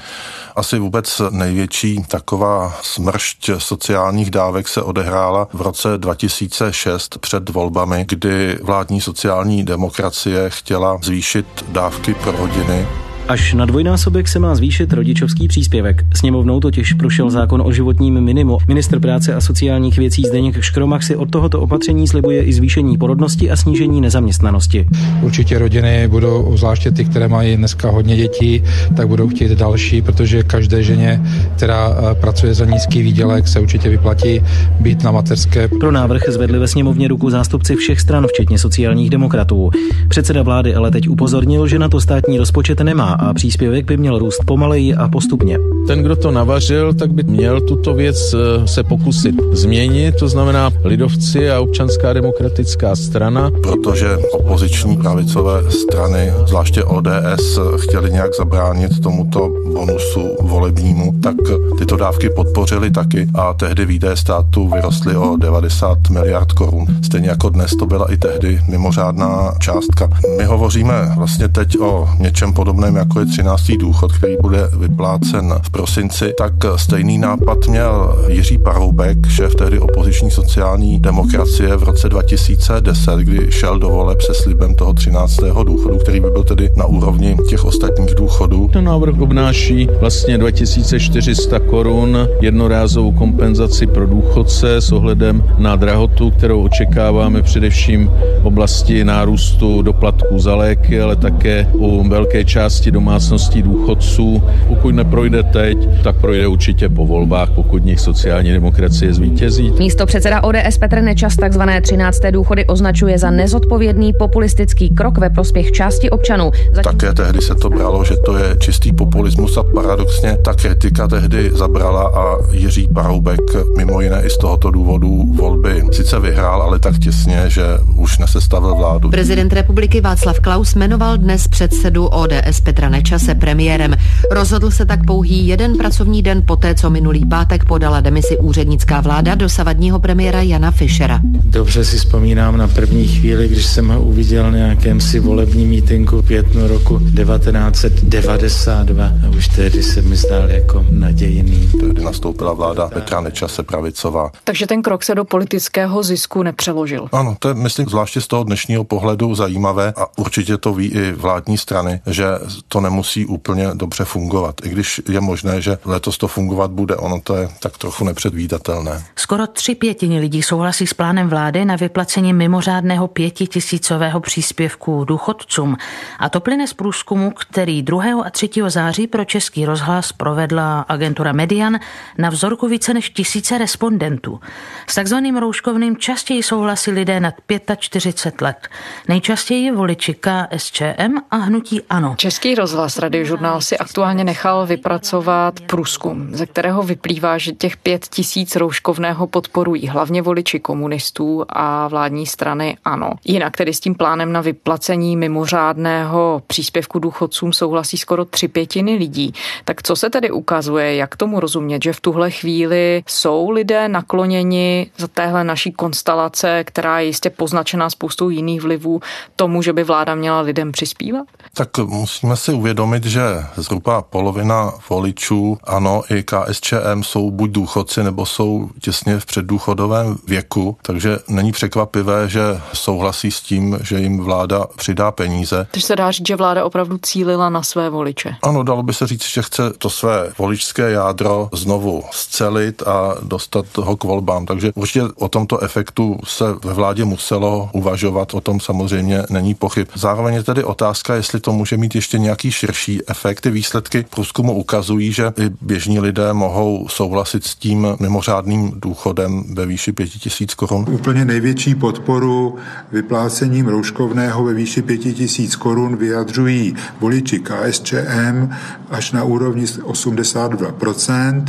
Asi 0.56 0.80
vůbec 0.80 1.22
největší 1.30 2.04
taková 2.08 2.78
smršť 2.82 3.50
sociálních 3.58 4.32
dávek 4.32 4.68
se 4.68 4.82
odehrála 4.82 5.48
v 5.54 5.62
roce 5.62 5.98
2006 5.98 7.18
před 7.18 7.50
volbami, 7.50 8.06
kdy 8.10 8.60
vládní 8.62 9.02
sociální 9.02 9.64
demokracie 9.64 10.50
chtěla 10.50 10.98
zvýšit 11.02 11.59
dávky 11.68 12.14
pro 12.14 12.32
rodiny 12.32 13.09
Až 13.30 13.54
na 13.54 13.66
dvojnásobek 13.66 14.28
se 14.28 14.40
má 14.40 14.56
zvýšit 14.56 14.94
rodičovský 14.94 15.48
příspěvek. 15.48 16.06
Sněmovnou 16.16 16.60
totiž 16.60 16.94
prošel 16.94 17.30
zákon 17.30 17.62
o 17.66 17.72
životním 17.72 18.22
minimu. 18.22 18.58
Minister 18.68 19.00
práce 19.00 19.34
a 19.34 19.42
sociálních 19.42 19.98
věcí 19.98 20.24
Zdeněk 20.28 20.62
Škromach 20.62 21.04
si 21.04 21.16
od 21.16 21.30
tohoto 21.30 21.62
opatření 21.62 22.08
slibuje 22.08 22.44
i 22.44 22.54
zvýšení 22.54 22.98
porodnosti 22.98 23.52
a 23.52 23.56
snížení 23.56 24.02
nezaměstnanosti. 24.02 24.88
Určitě 25.22 25.60
rodiny 25.60 26.08
budou, 26.08 26.58
zvláště 26.58 26.92
ty, 26.92 27.06
které 27.06 27.28
mají 27.28 27.58
dneska 27.58 27.90
hodně 27.90 28.18
dětí, 28.18 28.64
tak 28.98 29.08
budou 29.08 29.28
chtít 29.28 29.52
další, 29.52 30.02
protože 30.02 30.44
každé 30.44 30.84
ženě, 30.84 31.22
která 31.56 31.90
eh, 31.90 32.16
pracuje 32.16 32.54
za 32.54 32.66
nízký 32.66 33.02
výdělek, 33.02 33.48
se 33.48 33.60
určitě 33.60 33.90
vyplatí 33.90 34.42
být 34.80 35.04
na 35.04 35.12
mateřské. 35.12 35.68
Pro 35.68 35.92
návrh 35.92 36.22
zvedli 36.28 36.60
ve 36.60 36.68
sněmovně 36.68 37.08
ruku 37.08 37.30
zástupci 37.30 37.76
všech 37.76 38.00
stran, 38.00 38.28
včetně 38.28 38.58
sociálních 38.58 39.10
demokratů. 39.10 39.72
Předseda 40.08 40.42
vlády 40.42 40.76
ale 40.76 40.92
teď 40.92 41.08
upozornil, 41.08 41.68
že 41.68 41.80
na 41.80 41.90
to 41.90 42.02
státní 42.02 42.38
rozpočet 42.38 42.80
nemá 42.80 43.19
a 43.20 43.34
příspěvek 43.34 43.86
by 43.86 43.98
měl 43.98 44.20
růst 44.20 44.44
pomaleji 44.46 44.96
a 44.96 45.08
postupně. 45.08 45.60
Ten, 45.88 46.04
kdo 46.04 46.16
to 46.16 46.32
navařil, 46.32 46.94
tak 46.94 47.14
by 47.14 47.24
měl 47.24 47.62
tuto 47.62 47.94
věc 47.94 48.34
eh, 48.34 48.68
se 48.68 48.84
pokusit 48.84 49.36
změnit, 49.52 50.16
to 50.16 50.28
znamená 50.28 50.72
lidovci 50.84 51.52
a 51.52 51.60
občanská 51.60 52.14
demokratická 52.14 52.96
strana. 52.96 53.52
Protože 53.64 54.18
opoziční 54.18 54.98
pravicové 54.98 55.72
strany, 55.72 56.34
zvláště 56.48 56.84
ODS, 56.84 57.60
chtěli 57.78 58.12
nějak 58.12 58.36
zabránit 58.38 59.00
tomuto 59.00 59.52
bonusu 59.74 60.36
volebnímu, 60.42 61.14
tak 61.24 61.36
tyto 61.80 61.98
dávky 61.98 62.30
podpořili 62.30 62.92
taky 62.92 63.28
a 63.34 63.54
tehdy 63.54 63.86
výdaje 63.86 64.16
státu 64.16 64.70
vyrostly 64.76 65.16
o 65.16 65.38
90 65.38 66.10
miliard 66.10 66.52
korun. 66.52 66.86
Stejně 67.02 67.30
jako 67.30 67.50
dnes 67.50 67.72
to 67.76 67.86
byla 67.86 68.12
i 68.12 68.18
tehdy 68.18 68.62
mimořádná 68.68 69.54
částka. 69.60 70.10
My 70.38 70.44
hovoříme 70.44 71.14
vlastně 71.18 71.48
teď 71.48 71.80
o 71.80 72.10
něčem 72.20 72.54
podobném, 72.54 72.96
jako 72.96 73.09
je 73.20 73.26
13. 73.26 73.72
důchod, 73.80 74.12
který 74.12 74.36
bude 74.42 74.70
vyplácen 74.80 75.54
v 75.64 75.70
prosinci, 75.70 76.34
tak 76.38 76.54
stejný 76.76 77.18
nápad 77.18 77.68
měl 77.68 78.26
Jiří 78.28 78.58
Paroubek, 78.58 79.18
šéf 79.28 79.56
tehdy 79.56 79.80
opoziční 79.80 80.32
sociální 80.32 81.00
demokracie 81.00 81.78
v 81.78 81.84
roce 81.84 82.10
2010, 82.10 83.20
kdy 83.20 83.52
šel 83.52 83.80
do 83.80 83.90
voleb 83.90 84.22
se 84.22 84.34
slibem 84.34 84.76
toho 84.76 84.94
13. 84.94 85.38
důchodu, 85.64 85.98
který 85.98 86.20
by 86.20 86.32
byl 86.32 86.44
tedy 86.44 86.70
na 86.76 86.86
úrovni 86.86 87.38
těch 87.50 87.66
ostatních 87.66 88.16
důchodů. 88.16 88.70
Ten 88.74 88.84
návrh 88.84 89.20
obnáší 89.20 89.90
vlastně 90.00 90.38
2400 90.38 91.60
korun 91.60 92.18
jednorázovou 92.42 93.12
kompenzaci 93.12 93.88
pro 93.88 94.08
důchodce 94.08 94.76
s 94.76 94.92
ohledem 94.92 95.44
na 95.58 95.76
drahotu, 95.76 96.32
kterou 96.32 96.64
očekáváme 96.64 97.42
především 97.42 98.12
v 98.42 98.46
oblasti 98.46 99.04
nárůstu 99.04 99.82
doplatků 99.82 100.40
za 100.40 100.56
léky, 100.56 101.02
ale 101.02 101.16
také 101.16 101.70
u 101.74 102.10
velké 102.10 102.46
části 102.46 102.92
domácností 103.00 103.62
důchodců. 103.62 104.44
Pokud 104.68 104.96
neprojde 104.96 105.44
teď, 105.44 105.78
tak 106.04 106.16
projde 106.16 106.48
určitě 106.48 106.90
po 106.90 107.06
volbách, 107.06 107.50
pokud 107.50 107.86
nich 107.86 108.00
sociální 108.00 108.52
demokracie 108.52 109.14
zvítězí. 109.14 109.72
Místo 109.80 110.06
předseda 110.06 110.44
ODS 110.44 110.78
Petr 110.80 111.02
Nečas 111.02 111.36
takzvané 111.36 111.82
13. 111.82 112.20
důchody 112.32 112.66
označuje 112.66 113.18
za 113.18 113.32
nezodpovědný 113.32 114.14
populistický 114.14 114.90
krok 114.90 115.18
ve 115.18 115.30
prospěch 115.30 115.72
části 115.72 116.10
občanů. 116.10 116.52
Zatím... 116.74 116.92
Také 116.92 117.14
tehdy 117.14 117.42
se 117.42 117.56
to 117.56 117.70
bralo, 117.70 118.04
že 118.04 118.16
to 118.26 118.38
je 118.38 118.56
čistý 118.60 118.94
populismus 118.94 119.58
a 119.58 119.64
paradoxně 119.64 120.38
ta 120.46 120.54
kritika 120.54 121.08
tehdy 121.08 121.52
zabrala 121.54 122.04
a 122.08 122.38
Jiří 122.52 122.88
Paroubek 122.88 123.42
mimo 123.78 124.02
jiné 124.02 124.22
i 124.26 124.30
z 124.30 124.38
tohoto 124.38 124.72
důvodu 124.72 125.24
volby 125.36 125.84
sice 125.92 126.20
vyhrál, 126.20 126.62
ale 126.62 126.80
tak 126.80 127.00
těsně, 127.00 127.44
že 127.48 127.64
už 127.96 128.18
nesestavil 128.18 128.76
vládu. 128.76 129.10
Prezident 129.10 129.54
republiky 129.54 130.02
Václav 130.02 130.40
Klaus 130.40 130.76
jmenoval 130.76 131.18
dnes 131.18 131.48
předsedu 131.48 132.06
ODS 132.08 132.60
Petra 132.64 132.79
Nečase 132.88 133.36
premiérem. 133.36 133.96
Rozhodl 134.32 134.72
se 134.72 134.86
tak 134.86 135.06
pouhý 135.06 135.48
jeden 135.48 135.78
pracovní 135.78 136.22
den 136.22 136.44
poté, 136.46 136.76
co 136.76 136.90
minulý 136.90 137.26
pátek 137.26 137.66
podala 137.66 138.02
demisi 138.02 138.38
úřednická 138.38 139.02
vláda 139.02 139.36
dosavadního 139.36 140.00
premiéra 140.00 140.42
Jana 140.42 140.72
Fischera. 140.72 141.20
Dobře 141.24 141.86
si 141.86 141.98
vzpomínám 141.98 142.58
na 142.58 142.68
první 142.68 143.08
chvíli, 143.08 143.48
když 143.48 143.66
jsem 143.66 143.88
ho 143.88 144.02
uviděl 144.02 144.52
na 144.52 144.58
nějakém 144.58 145.02
si 145.02 145.20
volebním 145.20 145.70
mítinku 145.70 146.22
v 146.22 146.26
květnu 146.26 146.68
roku 146.68 147.00
1992. 147.00 149.06
A 149.06 149.30
už 149.38 149.48
tehdy 149.48 149.84
se 149.84 150.02
mi 150.02 150.16
zdál 150.16 150.50
jako 150.50 150.86
nadějný. 150.90 151.70
Tehdy 151.80 152.04
nastoupila 152.04 152.54
vláda 152.54 152.88
Petra 152.88 153.22
Nečase 153.22 153.64
pravicová. 153.64 154.32
Takže 154.44 154.68
ten 154.68 154.82
krok 154.82 155.04
se 155.04 155.16
do 155.16 155.26
politického 155.26 156.04
zisku 156.04 156.44
nepřeložil. 156.44 157.08
Ano, 157.12 157.36
to 157.40 157.48
je, 157.48 157.54
myslím, 157.54 157.88
zvláště 157.88 158.22
z 158.22 158.28
toho 158.28 158.44
dnešního 158.44 158.84
pohledu 158.84 159.36
zajímavé 159.36 159.94
a 159.96 160.18
určitě 160.18 160.58
to 160.58 160.74
ví 160.74 160.88
i 160.88 161.12
vládní 161.12 161.58
strany, 161.58 162.00
že 162.08 162.26
to 162.70 162.82
nemusí 162.82 163.26
úplně 163.26 163.68
dobře 163.74 164.06
fungovat. 164.06 164.56
I 164.64 164.70
když 164.70 165.02
je 165.10 165.22
možné, 165.22 165.62
že 165.62 165.78
letos 165.86 166.18
to 166.18 166.28
fungovat 166.28 166.72
bude, 166.72 166.96
ono 166.96 167.22
to 167.22 167.36
je 167.36 167.50
tak 167.60 167.78
trochu 167.78 168.04
nepředvídatelné. 168.04 169.06
Skoro 169.16 169.48
tři 169.48 169.76
pětiny 169.76 170.20
lidí 170.20 170.44
souhlasí 170.44 170.88
s 170.88 170.94
plánem 170.94 171.30
vlády 171.30 171.66
na 171.66 171.76
vyplacení 171.76 172.34
mimořádného 172.34 173.08
pětitisícového 173.08 174.20
příspěvku 174.20 175.06
důchodcům. 175.06 175.78
A 176.20 176.30
to 176.30 176.40
plyne 176.40 176.68
z 176.68 176.74
průzkumu, 176.74 177.32
který 177.32 177.84
2. 177.84 178.04
a 178.26 178.30
3. 178.30 178.50
září 178.68 179.08
pro 179.08 179.26
Český 179.26 179.66
rozhlas 179.66 180.12
provedla 180.12 180.82
agentura 180.82 181.32
Median 181.32 181.80
na 182.18 182.30
vzorku 182.30 182.68
více 182.68 182.94
než 182.94 183.10
tisíce 183.10 183.58
respondentů. 183.58 184.40
S 184.88 184.96
takzvaným 184.96 185.38
rouškovným 185.38 185.98
častěji 185.98 186.44
souhlasí 186.44 186.92
lidé 186.92 187.20
nad 187.20 187.34
45 187.78 188.42
let. 188.42 188.68
Nejčastěji 189.08 189.72
voliči 189.72 190.14
KSČM 190.14 191.18
a 191.32 191.36
hnutí 191.36 191.82
ANO. 191.90 192.16
Český 192.18 192.56
rozhlas 192.60 193.00
radiožurnál 193.00 193.62
si 193.62 193.78
aktuálně 193.78 194.24
nechal 194.24 194.66
vypracovat 194.66 195.60
průzkum, 195.60 196.28
ze 196.36 196.46
kterého 196.46 196.84
vyplývá, 196.84 197.38
že 197.38 197.52
těch 197.52 197.78
pět 197.78 198.08
tisíc 198.08 198.56
rouškovného 198.56 199.28
podporují 199.28 199.88
hlavně 199.88 200.22
voliči 200.22 200.60
komunistů 200.60 201.46
a 201.50 201.88
vládní 201.88 202.26
strany 202.26 202.78
ANO. 202.86 203.12
Jinak 203.26 203.58
tedy 203.58 203.74
s 203.74 203.80
tím 203.80 203.96
plánem 203.96 204.32
na 204.32 204.42
vyplacení 204.42 205.18
mimořádného 205.18 206.42
příspěvku 206.48 207.00
důchodcům 207.00 207.54
souhlasí 207.54 207.98
skoro 207.98 208.26
tři 208.26 208.48
pětiny 208.48 208.96
lidí. 208.96 209.34
Tak 209.66 209.84
co 209.84 209.96
se 209.96 210.10
tedy 210.10 210.32
ukazuje, 210.32 210.96
jak 210.96 211.16
tomu 211.16 211.40
rozumět, 211.40 211.84
že 211.84 211.94
v 211.94 212.02
tuhle 212.02 212.32
chvíli 212.32 213.04
jsou 213.08 213.50
lidé 213.50 213.88
nakloněni 213.88 214.92
za 214.98 215.08
téhle 215.08 215.44
naší 215.44 215.72
konstelace, 215.72 216.64
která 216.64 217.00
je 217.00 217.06
jistě 217.06 217.30
poznačená 217.30 217.90
spoustou 217.90 218.30
jiných 218.30 218.62
vlivů, 218.62 219.02
tomu, 219.36 219.62
že 219.62 219.74
by 219.74 219.84
vláda 219.84 220.16
měla 220.16 220.42
lidem 220.42 220.72
přispívat? 220.72 221.28
Tak 221.54 221.78
musíme 221.78 222.36
si 222.36 222.49
uvědomit, 222.54 223.06
že 223.06 223.22
zhruba 223.56 224.02
polovina 224.02 224.74
voličů, 224.90 225.58
ano, 225.64 226.02
i 226.10 226.24
KSČM 226.24 227.04
jsou 227.04 227.32
buď 227.32 227.52
důchodci, 227.52 228.04
nebo 228.04 228.26
jsou 228.26 228.70
těsně 228.82 229.20
v 229.20 229.26
předdůchodovém 229.26 230.18
věku, 230.28 230.78
takže 230.82 231.20
není 231.28 231.52
překvapivé, 231.52 232.30
že 232.30 232.42
souhlasí 232.74 233.32
s 233.32 233.42
tím, 233.42 233.80
že 233.82 234.00
jim 234.00 234.20
vláda 234.20 234.66
přidá 234.76 235.12
peníze. 235.12 235.68
Takže 235.72 235.88
se 235.88 235.96
dá 235.96 236.12
říct, 236.12 236.28
že 236.28 236.36
vláda 236.36 236.66
opravdu 236.66 236.98
cílila 237.02 237.50
na 237.50 237.64
své 237.64 237.90
voliče. 237.90 238.36
Ano, 238.42 238.64
dalo 238.64 238.84
by 238.84 238.94
se 238.94 239.08
říct, 239.08 239.24
že 239.24 239.42
chce 239.42 239.74
to 239.78 239.90
své 239.90 240.32
voličské 240.38 240.92
jádro 240.92 241.50
znovu 241.54 242.04
scelit 242.12 242.82
a 242.82 243.16
dostat 243.22 243.66
ho 243.78 243.98
k 243.98 244.04
volbám. 244.04 244.46
Takže 244.46 244.72
určitě 244.76 245.04
o 245.16 245.30
tomto 245.30 245.60
efektu 245.60 246.20
se 246.24 246.46
ve 246.64 246.74
vládě 246.74 247.06
muselo 247.06 247.70
uvažovat, 247.74 248.34
o 248.34 248.42
tom 248.42 248.60
samozřejmě 248.60 249.24
není 249.30 249.56
pochyb. 249.56 249.88
Zároveň 249.96 250.34
je 250.36 250.44
tedy 250.44 250.64
otázka, 250.64 251.16
jestli 251.16 251.40
to 251.40 251.52
může 251.52 251.78
mít 251.78 251.96
ještě 251.96 252.20
nějaký 252.40 252.52
širší 252.52 253.02
efekt. 253.08 253.42
Ty 253.42 253.52
výsledky 253.52 254.06
průzkumu 254.10 254.54
ukazují, 254.54 255.12
že 255.12 255.32
i 255.38 255.50
běžní 255.62 256.00
lidé 256.00 256.34
mohou 256.34 256.88
souhlasit 256.88 257.44
s 257.44 257.56
tím 257.56 257.88
mimořádným 258.00 258.72
důchodem 258.76 259.44
ve 259.54 259.66
výši 259.66 259.92
5000 259.92 260.54
korun. 260.54 260.86
Úplně 260.90 261.26
největší 261.26 261.76
podporu 261.76 262.56
vyplácením 262.92 263.68
rouškovného 263.68 264.44
ve 264.44 264.54
výši 264.54 264.82
5000 264.82 265.56
korun 265.56 265.96
vyjadřují 265.96 266.76
voliči 267.00 267.40
KSČM 267.40 268.50
až 268.90 269.12
na 269.12 269.24
úrovni 269.24 269.66
82%, 269.66 271.44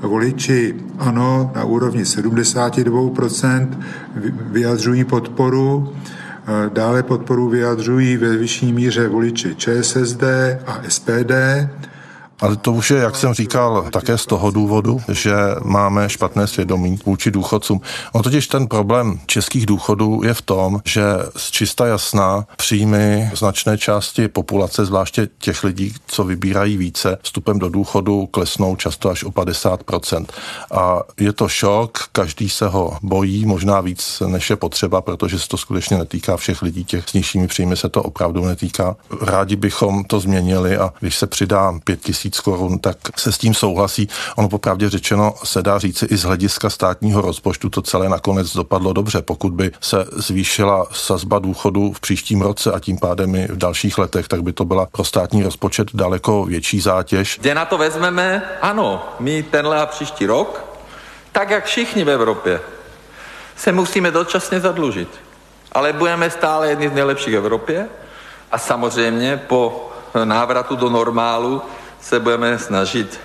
voliči 0.00 0.74
ANO 0.98 1.52
na 1.54 1.64
úrovni 1.64 2.02
72% 2.02 3.68
vyjadřují 4.50 5.04
podporu. 5.04 5.92
Dále 6.68 7.02
podporu 7.02 7.48
vyjadřují 7.48 8.16
ve 8.16 8.36
vyšší 8.36 8.72
míře 8.72 9.08
voliči 9.08 9.54
ČSSD 9.54 10.22
a 10.66 10.82
SPD. 10.88 11.32
Ale 12.42 12.56
to 12.56 12.72
už 12.72 12.90
je, 12.90 12.98
jak 12.98 13.16
jsem 13.16 13.34
říkal, 13.34 13.86
také 13.92 14.18
z 14.18 14.26
toho 14.26 14.50
důvodu, 14.50 15.00
že 15.08 15.34
máme 15.64 16.08
špatné 16.08 16.46
svědomí 16.46 16.98
vůči 17.06 17.30
důchodcům. 17.30 17.80
On 18.12 18.22
totiž 18.22 18.48
ten 18.48 18.66
problém 18.66 19.20
českých 19.26 19.66
důchodů 19.66 20.20
je 20.24 20.34
v 20.34 20.42
tom, 20.42 20.80
že 20.84 21.02
z 21.36 21.50
čista 21.50 21.86
jasná 21.86 22.46
příjmy 22.56 23.30
značné 23.34 23.78
části 23.78 24.28
populace, 24.28 24.84
zvláště 24.84 25.28
těch 25.38 25.64
lidí, 25.64 25.94
co 26.06 26.24
vybírají 26.24 26.76
více, 26.76 27.18
vstupem 27.22 27.58
do 27.58 27.68
důchodu 27.68 28.26
klesnou 28.26 28.76
často 28.76 29.10
až 29.10 29.24
o 29.24 29.30
50%. 29.30 30.26
A 30.72 31.00
je 31.20 31.32
to 31.32 31.48
šok, 31.48 31.98
každý 32.12 32.48
se 32.48 32.68
ho 32.68 32.96
bojí, 33.02 33.46
možná 33.46 33.80
víc 33.80 34.22
než 34.26 34.50
je 34.50 34.56
potřeba, 34.56 35.00
protože 35.00 35.38
se 35.38 35.48
to 35.48 35.56
skutečně 35.56 35.98
netýká 35.98 36.36
všech 36.36 36.62
lidí, 36.62 36.84
těch 36.84 37.08
s 37.08 37.12
nižšími 37.12 37.46
příjmy 37.48 37.76
se 37.76 37.88
to 37.88 38.02
opravdu 38.02 38.44
netýká. 38.44 38.96
Rádi 39.20 39.56
bychom 39.56 40.04
to 40.04 40.20
změnili 40.20 40.76
a 40.76 40.92
když 41.00 41.16
se 41.16 41.26
přidá 41.26 41.74
5000 41.84 42.31
tisíc 42.32 42.40
korun, 42.40 42.78
tak 42.78 42.96
se 43.16 43.32
s 43.32 43.38
tím 43.38 43.54
souhlasí. 43.54 44.08
Ono 44.36 44.48
popravdě 44.48 44.90
řečeno 44.90 45.34
se 45.44 45.62
dá 45.62 45.78
říci 45.78 46.06
i 46.06 46.16
z 46.16 46.22
hlediska 46.22 46.70
státního 46.70 47.20
rozpočtu 47.20 47.70
to 47.70 47.82
celé 47.82 48.08
nakonec 48.08 48.52
dopadlo 48.52 48.92
dobře. 48.92 49.22
Pokud 49.22 49.52
by 49.52 49.70
se 49.80 50.06
zvýšila 50.12 50.86
sazba 50.92 51.38
důchodu 51.38 51.92
v 51.92 52.00
příštím 52.00 52.42
roce 52.42 52.72
a 52.72 52.80
tím 52.80 52.98
pádem 52.98 53.34
i 53.34 53.46
v 53.46 53.56
dalších 53.56 53.98
letech, 53.98 54.28
tak 54.28 54.42
by 54.42 54.52
to 54.52 54.64
byla 54.64 54.86
pro 54.92 55.04
státní 55.04 55.42
rozpočet 55.42 55.88
daleko 55.94 56.44
větší 56.44 56.80
zátěž. 56.80 57.38
Kde 57.40 57.54
na 57.54 57.64
to 57.64 57.78
vezmeme? 57.78 58.42
Ano, 58.62 59.04
my 59.20 59.42
tenhle 59.42 59.80
a 59.80 59.86
příští 59.86 60.26
rok, 60.26 60.64
tak 61.32 61.50
jak 61.50 61.64
všichni 61.64 62.04
v 62.04 62.10
Evropě, 62.10 62.60
se 63.56 63.72
musíme 63.72 64.10
dočasně 64.10 64.60
zadlužit. 64.60 65.08
Ale 65.72 65.92
budeme 65.92 66.30
stále 66.30 66.68
jedni 66.68 66.88
z 66.88 66.92
nejlepších 66.92 67.34
v 67.34 67.36
Evropě 67.36 67.88
a 68.52 68.58
samozřejmě 68.58 69.36
po 69.36 69.88
návratu 70.24 70.76
do 70.76 70.90
normálu 70.90 71.62
se 72.02 72.20
budeme 72.20 72.58
snažit 72.58 73.20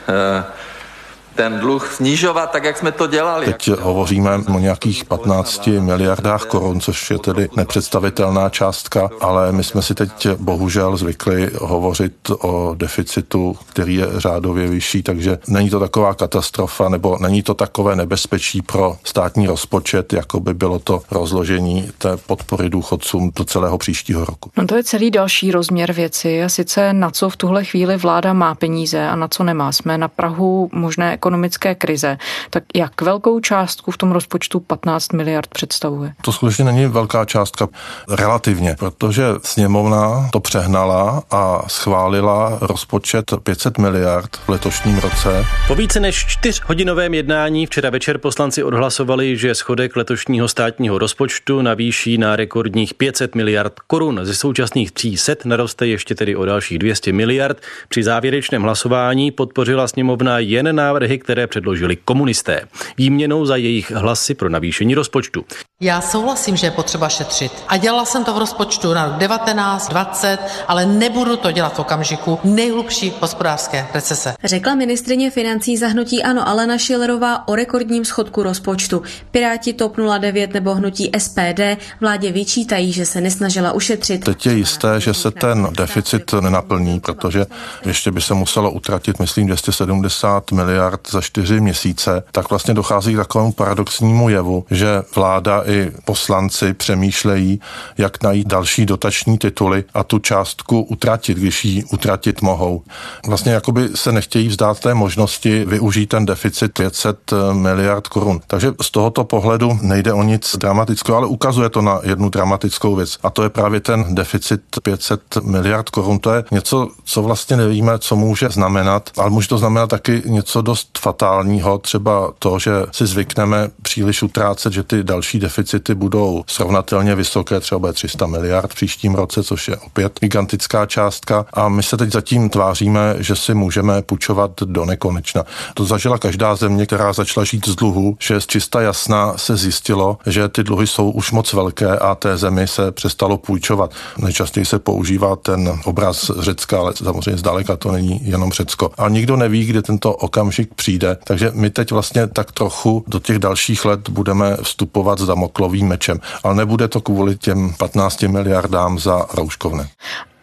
ten 1.37 1.59
dluh 1.59 1.93
snižovat, 1.93 2.51
tak 2.51 2.63
jak 2.63 2.77
jsme 2.77 2.91
to 2.91 3.07
dělali. 3.07 3.45
Teď 3.45 3.69
hovoříme 3.79 4.37
o 4.55 4.59
nějakých 4.59 5.05
15 5.05 5.67
miliardách 5.67 6.45
korun, 6.45 6.79
což 6.79 7.11
je 7.11 7.19
tedy 7.19 7.49
nepředstavitelná 7.55 8.49
částka, 8.49 9.09
ale 9.21 9.51
my 9.51 9.63
jsme 9.63 9.81
si 9.81 9.95
teď 9.95 10.27
bohužel 10.37 10.97
zvykli 10.97 11.49
hovořit 11.61 12.13
o 12.41 12.75
deficitu, 12.77 13.55
který 13.69 13.95
je 13.95 14.07
řádově 14.17 14.67
vyšší, 14.67 15.03
takže 15.03 15.37
není 15.47 15.69
to 15.69 15.79
taková 15.79 16.13
katastrofa 16.13 16.89
nebo 16.89 17.17
není 17.21 17.43
to 17.43 17.53
takové 17.53 17.95
nebezpečí 17.95 18.61
pro 18.61 18.97
státní 19.03 19.47
rozpočet, 19.47 20.13
jako 20.13 20.39
by 20.39 20.53
bylo 20.53 20.79
to 20.79 21.01
rozložení 21.11 21.91
té 21.97 22.17
podpory 22.17 22.69
důchodcům 22.69 23.31
do 23.35 23.43
celého 23.43 23.77
příštího 23.77 24.25
roku. 24.25 24.51
No 24.57 24.67
to 24.67 24.75
je 24.75 24.83
celý 24.83 25.11
další 25.11 25.51
rozměr 25.51 25.93
věci 25.93 26.43
a 26.43 26.49
sice 26.49 26.93
na 26.93 27.11
co 27.11 27.29
v 27.29 27.37
tuhle 27.37 27.63
chvíli 27.63 27.97
vláda 27.97 28.33
má 28.33 28.55
peníze 28.55 29.07
a 29.07 29.15
na 29.15 29.27
co 29.27 29.43
nemá. 29.43 29.71
Jsme 29.71 29.97
na 29.97 30.07
Prahu 30.07 30.69
možné 30.73 31.17
ekonomické 31.27 31.75
krize, 31.75 32.17
tak 32.49 32.63
jak 32.75 33.01
velkou 33.01 33.39
částku 33.39 33.91
v 33.91 33.97
tom 33.97 34.11
rozpočtu 34.11 34.59
15 34.59 35.13
miliard 35.13 35.47
představuje? 35.47 36.13
To 36.21 36.31
skutečně 36.31 36.65
není 36.65 36.85
velká 36.85 37.25
částka 37.25 37.67
relativně, 38.09 38.75
protože 38.79 39.23
sněmovna 39.43 40.29
to 40.31 40.39
přehnala 40.39 41.23
a 41.31 41.69
schválila 41.69 42.57
rozpočet 42.61 43.25
500 43.43 43.77
miliard 43.77 44.29
v 44.45 44.49
letošním 44.49 44.97
roce. 44.97 45.45
Po 45.67 45.75
více 45.75 45.99
než 45.99 46.25
čtyřhodinovém 46.27 47.13
jednání 47.13 47.65
včera 47.65 47.89
večer 47.89 48.17
poslanci 48.17 48.63
odhlasovali, 48.63 49.37
že 49.37 49.55
schodek 49.55 49.95
letošního 49.95 50.47
státního 50.47 50.97
rozpočtu 50.97 51.61
navýší 51.61 52.17
na 52.17 52.35
rekordních 52.35 52.93
500 52.93 53.35
miliard 53.35 53.79
korun. 53.87 54.19
Ze 54.23 54.35
současných 54.35 54.91
300 54.91 55.33
naroste 55.45 55.87
ještě 55.87 56.15
tedy 56.15 56.35
o 56.35 56.45
dalších 56.45 56.79
200 56.79 57.13
miliard. 57.13 57.57
Při 57.89 58.03
závěrečném 58.03 58.61
hlasování 58.61 59.31
podpořila 59.31 59.87
sněmovna 59.87 60.39
jen 60.39 60.75
návrhy 60.75 61.16
které 61.19 61.47
předložili 61.47 61.95
komunisté. 61.95 62.61
Výměnou 62.97 63.45
za 63.45 63.55
jejich 63.55 63.91
hlasy 63.91 64.33
pro 64.33 64.49
navýšení 64.49 64.95
rozpočtu. 64.95 65.45
Já 65.81 66.01
souhlasím, 66.01 66.55
že 66.55 66.67
je 66.67 66.71
potřeba 66.71 67.09
šetřit. 67.09 67.51
A 67.67 67.77
dělala 67.77 68.05
jsem 68.05 68.23
to 68.23 68.33
v 68.33 68.37
rozpočtu 68.37 68.93
na 68.93 69.05
rok 69.05 69.13
19, 69.13 69.89
20, 69.89 70.37
ale 70.67 70.85
nebudu 70.85 71.37
to 71.37 71.51
dělat 71.51 71.75
v 71.75 71.79
okamžiku 71.79 72.39
nejhlubší 72.43 73.13
hospodářské 73.19 73.87
recese. 73.93 74.35
Řekla 74.43 74.75
ministrině 74.75 75.31
financí 75.31 75.77
zahnutí 75.77 76.23
Ano 76.23 76.47
Alena 76.47 76.77
Šilerová 76.77 77.47
o 77.47 77.55
rekordním 77.55 78.05
schodku 78.05 78.43
rozpočtu. 78.43 79.03
Piráti 79.31 79.73
TOP 79.73 79.97
09 80.19 80.53
nebo 80.53 80.75
hnutí 80.75 81.11
SPD 81.17 81.59
vládě 82.01 82.31
vyčítají, 82.31 82.93
že 82.93 83.05
se 83.05 83.21
nesnažila 83.21 83.71
ušetřit. 83.71 84.23
Teď 84.23 84.45
je 84.45 84.53
jisté, 84.53 85.01
že 85.01 85.13
se 85.13 85.31
ten 85.31 85.67
deficit 85.77 86.33
nenaplní, 86.33 86.99
protože 86.99 87.45
ještě 87.85 88.11
by 88.11 88.21
se 88.21 88.33
muselo 88.33 88.71
utratit, 88.71 89.19
myslím, 89.19 89.47
270 89.47 90.51
miliard 90.51 91.06
za 91.11 91.21
čtyři 91.21 91.61
měsíce, 91.61 92.23
tak 92.31 92.49
vlastně 92.49 92.73
dochází 92.73 93.13
k 93.13 93.17
takovému 93.17 93.51
paradoxnímu 93.51 94.29
jevu, 94.29 94.65
že 94.71 95.01
vláda 95.15 95.63
i 95.65 95.91
poslanci 96.05 96.73
přemýšlejí, 96.73 97.59
jak 97.97 98.23
najít 98.23 98.47
další 98.47 98.85
dotační 98.85 99.37
tituly 99.37 99.83
a 99.93 100.03
tu 100.03 100.19
částku 100.19 100.81
utratit, 100.81 101.37
když 101.37 101.65
ji 101.65 101.83
utratit 101.83 102.41
mohou. 102.41 102.83
Vlastně 103.27 103.51
jakoby 103.51 103.89
se 103.95 104.11
nechtějí 104.11 104.47
vzdát 104.47 104.79
té 104.79 104.93
možnosti 104.93 105.65
využít 105.65 106.07
ten 106.07 106.25
deficit 106.25 106.73
500 106.73 107.33
miliard 107.53 108.07
korun. 108.07 108.41
Takže 108.47 108.73
z 108.81 108.91
tohoto 108.91 109.23
pohledu 109.23 109.79
nejde 109.81 110.13
o 110.13 110.23
nic 110.23 110.55
dramatického, 110.57 111.17
ale 111.17 111.27
ukazuje 111.27 111.69
to 111.69 111.81
na 111.81 111.99
jednu 112.03 112.29
dramatickou 112.29 112.95
věc. 112.95 113.17
A 113.23 113.29
to 113.29 113.43
je 113.43 113.49
právě 113.49 113.79
ten 113.79 114.15
deficit 114.15 114.61
500 114.83 115.21
miliard 115.43 115.89
korun. 115.89 116.19
To 116.19 116.33
je 116.33 116.43
něco, 116.51 116.87
co 117.03 117.21
vlastně 117.21 117.57
nevíme, 117.57 117.99
co 117.99 118.15
může 118.15 118.49
znamenat, 118.49 119.09
ale 119.17 119.29
může 119.29 119.47
to 119.47 119.57
znamenat 119.57 119.87
taky 119.87 120.21
něco 120.25 120.61
dost 120.61 120.96
fatálního, 120.99 121.77
třeba 121.77 122.33
to, 122.39 122.59
že 122.59 122.71
si 122.91 123.05
zvykneme 123.05 123.69
příliš 123.81 124.23
utrácet, 124.23 124.73
že 124.73 124.83
ty 124.83 125.03
další 125.03 125.39
deficity 125.39 125.95
budou 125.95 126.43
srovnatelně 126.47 127.15
vysoké, 127.15 127.59
třeba 127.59 127.93
300 127.93 128.25
miliard 128.25 128.71
v 128.71 128.75
příštím 128.75 129.15
roce, 129.15 129.43
což 129.43 129.67
je 129.67 129.77
opět 129.77 130.19
gigantická 130.19 130.85
částka. 130.85 131.45
A 131.53 131.69
my 131.69 131.83
se 131.83 131.97
teď 131.97 132.11
zatím 132.11 132.49
tváříme, 132.49 133.15
že 133.19 133.35
si 133.35 133.53
můžeme 133.53 134.01
půjčovat 134.01 134.51
do 134.65 134.85
nekonečna. 134.85 135.43
To 135.73 135.85
zažila 135.85 136.17
každá 136.17 136.55
země, 136.55 136.85
která 136.85 137.13
začala 137.13 137.45
žít 137.45 137.67
z 137.67 137.75
dluhu, 137.75 138.17
že 138.19 138.41
z 138.41 138.47
čista 138.47 138.81
jasna 138.81 139.37
se 139.37 139.57
zjistilo, 139.57 140.17
že 140.25 140.49
ty 140.49 140.63
dluhy 140.63 140.87
jsou 140.87 141.11
už 141.11 141.31
moc 141.31 141.53
velké 141.53 141.97
a 141.97 142.15
té 142.15 142.37
zemi 142.37 142.67
se 142.67 142.91
přestalo 142.91 143.37
půjčovat. 143.37 143.91
Nejčastěji 144.17 144.65
se 144.65 144.79
používá 144.79 145.35
ten 145.35 145.79
obraz 145.85 146.31
Řecka, 146.39 146.79
ale 146.79 146.93
samozřejmě 146.95 147.37
zdaleka 147.37 147.75
to 147.75 147.91
není 147.91 148.19
jenom 148.23 148.51
Řecko. 148.51 148.91
A 148.97 149.09
nikdo 149.09 149.35
neví, 149.35 149.65
kdy 149.65 149.81
tento 149.81 150.13
okamžik 150.13 150.73
přijde. 150.77 151.17
Takže 151.23 151.51
my 151.53 151.69
teď 151.69 151.91
vlastně 151.91 152.27
tak 152.27 152.51
trochu 152.51 153.03
do 153.07 153.19
těch 153.19 153.39
dalších 153.39 153.85
let 153.85 154.09
budeme 154.09 154.57
vstupovat 154.63 155.19
s 155.19 155.25
damoklovým 155.25 155.87
mečem. 155.87 156.19
Ale 156.43 156.55
nebude 156.55 156.87
to 156.87 157.01
kvůli 157.01 157.37
těm 157.37 157.73
15 157.77 158.21
miliardám 158.21 158.99
za 158.99 159.25
rouškovné. 159.33 159.89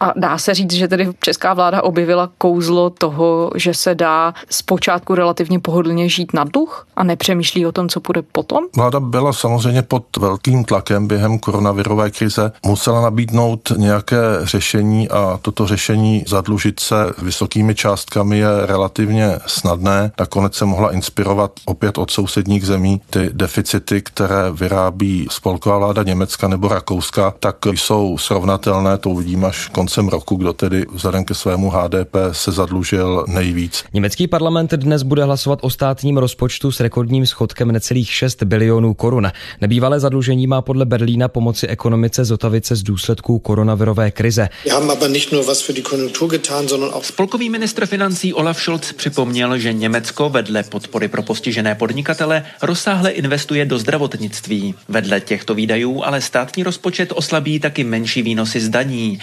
A 0.04 0.12
dá 0.16 0.38
se 0.38 0.54
říct, 0.54 0.72
že 0.72 0.88
tedy 0.88 1.08
česká 1.20 1.54
vláda 1.54 1.82
objevila 1.82 2.30
kouzlo 2.38 2.90
toho, 2.90 3.50
že 3.54 3.74
se 3.74 3.94
dá 3.94 4.34
zpočátku 4.50 5.14
relativně 5.14 5.60
pohodlně 5.60 6.08
žít 6.08 6.34
na 6.34 6.44
duch 6.44 6.86
a 6.96 7.04
nepřemýšlí 7.04 7.66
o 7.66 7.72
tom, 7.72 7.88
co 7.88 8.00
bude 8.00 8.22
potom? 8.22 8.64
Vláda 8.76 9.00
byla 9.00 9.32
samozřejmě 9.32 9.82
pod 9.82 10.16
velkým 10.16 10.64
tlakem 10.64 11.06
během 11.06 11.38
koronavirové 11.38 12.10
krize. 12.10 12.52
Musela 12.66 13.00
nabídnout 13.00 13.72
nějaké 13.76 14.16
řešení 14.42 15.08
a 15.08 15.38
toto 15.42 15.66
řešení 15.66 16.24
zadlužit 16.28 16.80
se 16.80 16.94
vysokými 17.22 17.74
částkami 17.74 18.38
je 18.38 18.66
relativně 18.66 19.38
snadné. 19.46 20.12
Nakonec 20.20 20.54
se 20.54 20.64
mohla 20.64 20.92
inspirovat 20.92 21.52
opět 21.64 21.98
od 21.98 22.10
sousedních 22.10 22.66
zemí. 22.66 23.00
Ty 23.10 23.30
deficity, 23.32 24.02
které 24.02 24.50
vyrábí 24.52 25.26
spolková 25.30 25.78
vláda 25.78 26.02
Německa 26.02 26.48
nebo 26.48 26.68
Rakouska, 26.68 27.34
tak 27.40 27.56
jsou 27.66 28.18
srovnatelné, 28.18 28.98
to 28.98 29.10
uvidíme 29.10 29.48
až 29.48 29.68
koncem 29.94 30.08
roku, 30.08 30.36
kdo 30.36 30.52
tedy 30.52 30.86
vzhledem 30.92 31.24
ke 31.24 31.34
svému 31.34 31.70
HDP 31.70 32.16
se 32.32 32.52
zadlužil 32.52 33.24
nejvíc. 33.28 33.84
Německý 33.92 34.26
parlament 34.26 34.70
dnes 34.72 35.02
bude 35.02 35.24
hlasovat 35.24 35.58
o 35.62 35.70
státním 35.70 36.18
rozpočtu 36.18 36.72
s 36.72 36.80
rekordním 36.80 37.26
schodkem 37.26 37.72
necelých 37.72 38.12
6 38.12 38.42
bilionů 38.42 38.94
korun. 38.94 39.30
Nebývalé 39.60 40.00
zadlužení 40.00 40.46
má 40.46 40.62
podle 40.62 40.84
Berlína 40.86 41.28
pomoci 41.28 41.66
ekonomice 41.66 42.24
zotavit 42.24 42.66
se 42.66 42.76
z 42.76 42.82
důsledků 42.82 43.38
koronavirové 43.38 44.10
krize. 44.10 44.48
Spolkový 47.00 47.50
ministr 47.50 47.86
financí 47.86 48.34
Olaf 48.34 48.60
Scholz 48.60 48.92
připomněl, 48.92 49.58
že 49.58 49.72
Německo 49.72 50.28
vedle 50.28 50.62
podpory 50.62 51.08
pro 51.08 51.22
postižené 51.22 51.74
podnikatele 51.74 52.44
rozsáhle 52.62 53.10
investuje 53.10 53.64
do 53.64 53.78
zdravotnictví. 53.78 54.74
Vedle 54.88 55.20
těchto 55.20 55.54
výdajů 55.54 56.02
ale 56.02 56.20
státní 56.20 56.62
rozpočet 56.62 57.12
oslabí 57.14 57.60
taky 57.60 57.84
menší 57.84 58.22
výnosy 58.22 58.60
z 58.60 58.68
daní. 58.68 59.18